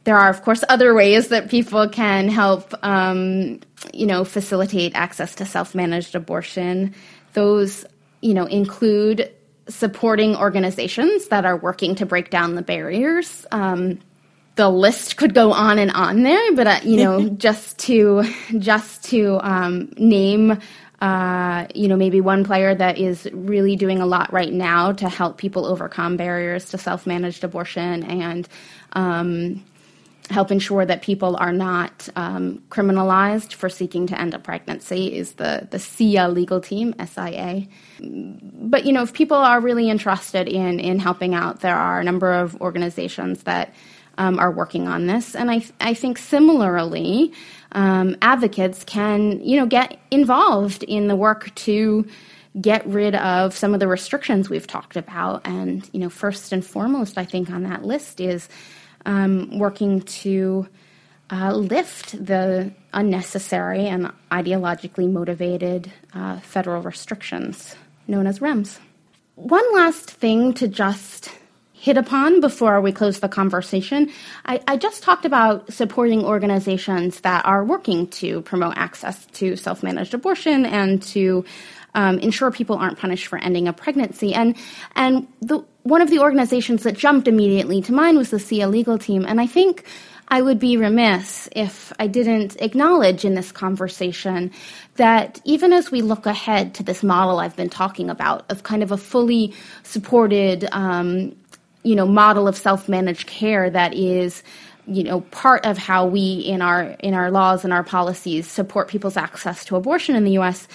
There 0.04 0.17
are, 0.17 0.30
of 0.30 0.41
course, 0.41 0.63
other 0.67 0.95
ways 0.95 1.27
that 1.27 1.49
people 1.49 1.88
can 1.88 2.27
help, 2.27 2.73
um, 2.84 3.60
you 3.93 4.08
know, 4.08 4.23
facilitate 4.25 4.95
access 4.95 5.36
to 5.36 5.45
self-managed 5.45 6.15
abortion. 6.15 6.95
Those, 7.34 7.86
you 8.21 8.34
know, 8.34 8.45
include 8.45 9.32
supporting 9.69 10.36
organizations 10.36 11.27
that 11.27 11.45
are 11.45 11.56
working 11.56 11.95
to 11.95 12.06
break 12.06 12.32
down 12.32 12.56
the 12.56 12.63
barriers. 12.63 13.45
Um, 13.51 13.99
the 14.56 14.69
list 14.69 15.17
could 15.17 15.34
go 15.34 15.54
on 15.54 15.80
and 15.80 15.91
on 15.91 16.23
there, 16.23 16.56
but 16.56 16.67
uh, 16.67 16.80
you 16.84 16.97
know, 16.97 17.30
just 17.47 17.80
to 17.80 18.23
just 18.58 19.06
to 19.06 19.39
um, 19.41 19.91
name 19.97 20.60
uh, 21.01 21.65
you 21.73 21.87
know, 21.87 21.95
maybe 21.95 22.21
one 22.21 22.43
player 22.43 22.75
that 22.75 22.99
is 22.99 23.27
really 23.33 23.75
doing 23.75 23.99
a 23.99 24.05
lot 24.05 24.31
right 24.31 24.53
now 24.53 24.91
to 24.91 25.09
help 25.09 25.37
people 25.37 25.65
overcome 25.65 26.15
barriers 26.15 26.69
to 26.69 26.77
self 26.77 27.07
managed 27.07 27.43
abortion 27.43 28.03
and 28.03 28.47
um, 28.93 29.63
help 30.29 30.51
ensure 30.51 30.85
that 30.85 31.01
people 31.01 31.35
are 31.37 31.51
not 31.51 32.07
um, 32.15 32.61
criminalized 32.69 33.53
for 33.53 33.67
seeking 33.67 34.05
to 34.07 34.19
end 34.19 34.35
a 34.35 34.39
pregnancy 34.39 35.15
is 35.17 35.33
the, 35.33 35.67
the 35.71 35.79
SIA 35.79 36.29
legal 36.29 36.61
team, 36.61 36.93
SIA. 37.03 37.67
But, 37.99 38.85
you 38.85 38.93
know, 38.93 39.01
if 39.01 39.11
people 39.11 39.37
are 39.37 39.59
really 39.59 39.89
interested 39.89 40.47
in, 40.47 40.79
in 40.79 40.99
helping 40.99 41.33
out, 41.33 41.61
there 41.61 41.75
are 41.75 41.99
a 41.99 42.03
number 42.03 42.31
of 42.31 42.59
organizations 42.61 43.43
that 43.43 43.73
um, 44.17 44.39
are 44.39 44.52
working 44.52 44.88
on 44.88 45.08
this. 45.08 45.36
And 45.36 45.50
I, 45.50 45.63
I 45.80 45.93
think 45.93 46.17
similarly, 46.17 47.34
um, 47.71 48.17
advocates 48.21 48.84
can, 48.84 49.43
you 49.43 49.58
know, 49.58 49.65
get 49.65 50.00
involved 50.12 50.84
in 50.84 51.08
the 51.08 51.15
work 51.15 51.54
to 51.56 52.08
get 52.60 52.86
rid 52.86 53.15
of 53.15 53.56
some 53.56 53.74
of 53.74 53.80
the 53.80 53.88
restrictions 53.88 54.50
we've 54.50 54.67
talked 54.67 54.97
about. 54.97 55.47
And, 55.47 55.89
you 55.93 56.00
know, 56.00 56.10
first 56.10 56.52
and 56.52 56.65
foremost, 56.65 57.17
I 57.17 57.24
think 57.26 57.50
on 57.50 57.63
that 57.63 57.86
list 57.86 58.19
is 58.19 58.50
um, 59.06 59.58
working 59.58 60.02
to 60.02 60.67
uh, 61.32 61.54
lift 61.54 62.24
the 62.24 62.74
unnecessary 62.93 63.88
and 63.88 64.12
ideologically 64.32 65.10
motivated 65.10 65.91
uh, 66.13 66.39
federal 66.41 66.82
restrictions 66.82 67.76
known 68.08 68.28
as 68.28 68.39
REMS. 68.39 68.80
One 69.36 69.63
last 69.74 70.12
thing 70.12 70.54
to 70.56 70.67
just 70.67 71.32
hit 71.82 71.98
upon 71.98 72.39
before 72.41 72.80
we 72.80 72.91
close 72.91 73.22
the 73.22 73.28
conversation. 73.28 74.08
I, 74.46 74.62
I, 74.67 74.78
just 74.78 75.02
talked 75.02 75.26
about 75.26 75.74
supporting 75.74 76.24
organizations 76.24 77.22
that 77.22 77.44
are 77.44 77.65
working 77.65 78.06
to 78.22 78.41
promote 78.44 78.78
access 78.78 79.26
to 79.38 79.56
self 79.56 79.82
managed 79.82 80.13
abortion 80.13 80.63
and 80.63 81.02
to 81.02 81.44
um, 81.96 82.20
ensure 82.20 82.52
people 82.52 82.76
aren't 82.76 83.00
punished 83.00 83.26
for 83.26 83.39
ending 83.39 83.67
a 83.67 83.74
pregnancy. 83.74 84.32
And, 84.32 84.56
and 84.96 85.28
the, 85.41 85.65
one 85.82 86.04
of 86.04 86.12
the 86.12 86.20
organizations 86.20 86.84
that 86.84 86.96
jumped 86.96 87.28
immediately 87.28 87.82
to 87.82 87.94
mind 87.94 88.15
was 88.15 88.30
the 88.30 88.39
SIA 88.39 88.67
legal 88.67 89.00
team. 89.00 89.26
And 89.28 89.41
I 89.41 89.48
think 89.48 89.84
I 90.28 90.41
would 90.41 90.60
be 90.60 90.78
remiss 90.78 91.50
if 91.52 91.91
I 92.00 92.06
didn't 92.06 92.62
acknowledge 92.62 93.26
in 93.26 93.34
this 93.34 93.52
conversation 93.52 94.52
that 94.96 95.41
even 95.46 95.74
as 95.74 95.89
we 95.89 96.04
look 96.04 96.28
ahead 96.28 96.76
to 96.76 96.84
this 96.84 97.04
model 97.04 97.39
I've 97.39 97.56
been 97.58 97.70
talking 97.70 98.10
about 98.10 98.50
of 98.50 98.63
kind 98.63 98.84
of 98.84 98.91
a 98.91 98.98
fully 98.98 99.54
supported 99.84 100.70
um, 100.72 101.36
you 101.84 101.96
know 101.96 102.06
model 102.06 102.48
of 102.48 102.56
self-managed 102.56 103.28
care 103.28 103.70
that 103.70 103.94
is 103.94 104.44
you 104.88 105.04
know 105.04 105.22
part 105.22 105.65
of 105.65 105.78
how 105.78 106.06
we 106.06 106.39
in 106.39 106.62
our 106.62 106.84
in 107.00 107.13
our 107.13 107.32
laws 107.32 107.63
and 107.63 107.74
our 107.74 107.84
policies 107.84 108.48
support 108.48 108.88
people's 108.88 109.17
access 109.17 109.65
to 109.65 109.76
abortion 109.76 110.15
in 110.15 110.24
the 110.24 110.38
US 110.39 110.67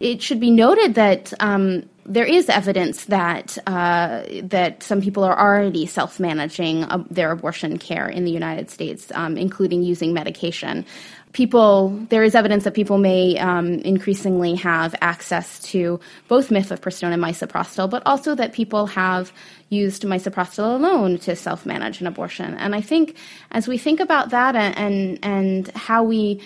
it 0.00 0.20
should 0.20 0.40
be 0.40 0.50
noted 0.50 0.94
that 0.94 1.32
um, 1.40 1.88
there 2.06 2.24
is 2.24 2.48
evidence 2.48 3.06
that 3.06 3.56
uh, 3.66 4.22
that 4.42 4.82
some 4.82 5.00
people 5.00 5.24
are 5.24 5.38
already 5.38 5.86
self-managing 5.86 6.84
uh, 6.84 7.02
their 7.10 7.30
abortion 7.30 7.78
care 7.78 8.08
in 8.08 8.24
the 8.24 8.30
United 8.30 8.70
States, 8.70 9.10
um, 9.14 9.36
including 9.36 9.82
using 9.82 10.12
medication. 10.12 10.84
People, 11.32 11.88
there 12.10 12.22
is 12.22 12.36
evidence 12.36 12.62
that 12.62 12.74
people 12.74 12.96
may 12.96 13.36
um, 13.38 13.74
increasingly 13.80 14.54
have 14.54 14.94
access 15.00 15.58
to 15.60 15.98
both 16.28 16.48
mifepristone 16.50 17.12
and 17.12 17.20
misoprostol, 17.20 17.90
but 17.90 18.04
also 18.06 18.36
that 18.36 18.52
people 18.52 18.86
have 18.86 19.32
used 19.68 20.02
misoprostol 20.04 20.76
alone 20.76 21.18
to 21.18 21.34
self-manage 21.34 22.00
an 22.00 22.06
abortion. 22.06 22.54
And 22.54 22.72
I 22.74 22.80
think 22.80 23.16
as 23.50 23.66
we 23.66 23.78
think 23.78 23.98
about 23.98 24.30
that 24.30 24.54
and 24.54 24.78
and, 24.78 25.18
and 25.22 25.68
how 25.74 26.04
we 26.04 26.40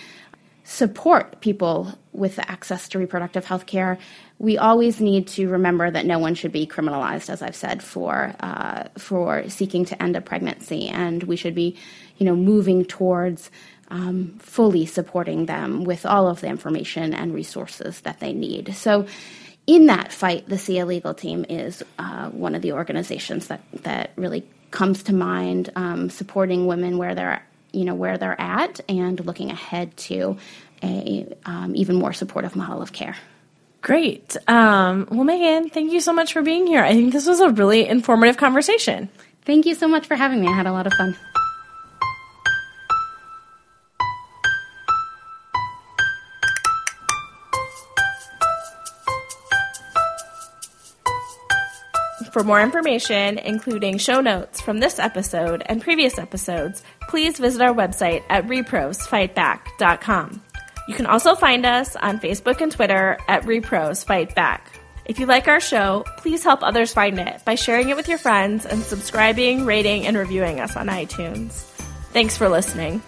support 0.63 1.41
people 1.41 1.93
with 2.11 2.39
access 2.39 2.87
to 2.89 2.99
reproductive 2.99 3.45
health 3.45 3.65
care, 3.65 3.97
we 4.39 4.57
always 4.57 5.01
need 5.01 5.27
to 5.27 5.49
remember 5.49 5.91
that 5.91 6.05
no 6.05 6.17
one 6.17 6.33
should 6.33 6.53
be 6.53 6.65
criminalized, 6.65 7.29
as 7.29 7.41
I've 7.41 7.57
said, 7.57 7.83
for 7.83 8.33
uh, 8.39 8.85
for 8.97 9.47
seeking 9.49 9.85
to 9.85 10.01
end 10.01 10.15
a 10.15 10.21
pregnancy, 10.21 10.87
and 10.87 11.21
we 11.23 11.35
should 11.35 11.53
be, 11.53 11.77
you 12.17 12.25
know, 12.25 12.35
moving 12.35 12.85
towards 12.85 13.51
um, 13.89 14.37
fully 14.39 14.85
supporting 14.85 15.45
them 15.45 15.83
with 15.83 16.05
all 16.05 16.29
of 16.29 16.39
the 16.39 16.47
information 16.47 17.13
and 17.13 17.33
resources 17.33 18.01
that 18.01 18.19
they 18.19 18.33
need. 18.33 18.73
So. 18.75 19.05
In 19.67 19.85
that 19.85 20.11
fight, 20.11 20.49
the 20.49 20.57
SIA 20.57 20.83
legal 20.83 21.13
team 21.13 21.45
is 21.47 21.83
uh, 21.99 22.31
one 22.31 22.55
of 22.55 22.63
the 22.63 22.71
organizations 22.71 23.49
that, 23.49 23.61
that 23.83 24.13
really 24.15 24.43
comes 24.71 25.03
to 25.03 25.13
mind, 25.13 25.69
um, 25.75 26.09
supporting 26.09 26.65
women 26.65 26.97
where 26.97 27.13
they're 27.13 27.43
you 27.71 27.85
know 27.85 27.93
where 27.93 28.17
they're 28.17 28.39
at 28.41 28.79
and 28.89 29.23
looking 29.23 29.51
ahead 29.51 29.95
to 29.97 30.37
a 30.81 31.31
um, 31.45 31.75
even 31.75 31.97
more 31.97 32.13
supportive 32.13 32.55
model 32.55 32.81
of 32.81 32.93
care. 32.93 33.15
Great. 33.81 34.35
Um, 34.47 35.07
well, 35.09 35.23
Megan, 35.23 35.69
thank 35.69 35.91
you 35.93 36.01
so 36.01 36.11
much 36.13 36.33
for 36.33 36.41
being 36.41 36.67
here. 36.67 36.83
I 36.83 36.93
think 36.93 37.13
this 37.13 37.25
was 37.25 37.39
a 37.39 37.49
really 37.49 37.87
informative 37.87 38.37
conversation. 38.37 39.09
Thank 39.45 39.65
you 39.65 39.73
so 39.73 39.87
much 39.87 40.05
for 40.05 40.15
having 40.15 40.41
me. 40.41 40.47
I 40.47 40.53
had 40.53 40.67
a 40.67 40.71
lot 40.71 40.85
of 40.85 40.93
fun. 40.93 41.15
For 52.31 52.43
more 52.43 52.61
information, 52.61 53.39
including 53.39 53.97
show 53.97 54.21
notes 54.21 54.61
from 54.61 54.79
this 54.79 54.99
episode 54.99 55.63
and 55.65 55.81
previous 55.81 56.19
episodes, 56.19 56.83
please 57.09 57.39
visit 57.39 57.61
our 57.61 57.73
website 57.73 58.23
at 58.29 58.45
reprosfightback.com. 58.45 60.43
You 60.89 60.95
can 60.95 61.05
also 61.05 61.35
find 61.35 61.67
us 61.67 61.95
on 61.95 62.19
Facebook 62.19 62.61
and 62.61 62.71
Twitter 62.71 63.19
at 63.27 63.43
Repros 63.43 64.03
Fight 64.03 64.33
Back. 64.33 64.71
If 65.05 65.19
you 65.19 65.27
like 65.27 65.47
our 65.47 65.59
show, 65.59 66.03
please 66.17 66.43
help 66.43 66.63
others 66.63 66.91
find 66.93 67.19
it 67.19 67.45
by 67.45 67.53
sharing 67.53 67.89
it 67.89 67.95
with 67.95 68.07
your 68.07 68.17
friends 68.17 68.65
and 68.65 68.81
subscribing, 68.81 69.67
rating, 69.67 70.07
and 70.07 70.17
reviewing 70.17 70.59
us 70.59 70.75
on 70.75 70.87
iTunes. 70.87 71.51
Thanks 72.11 72.35
for 72.35 72.49
listening. 72.49 73.03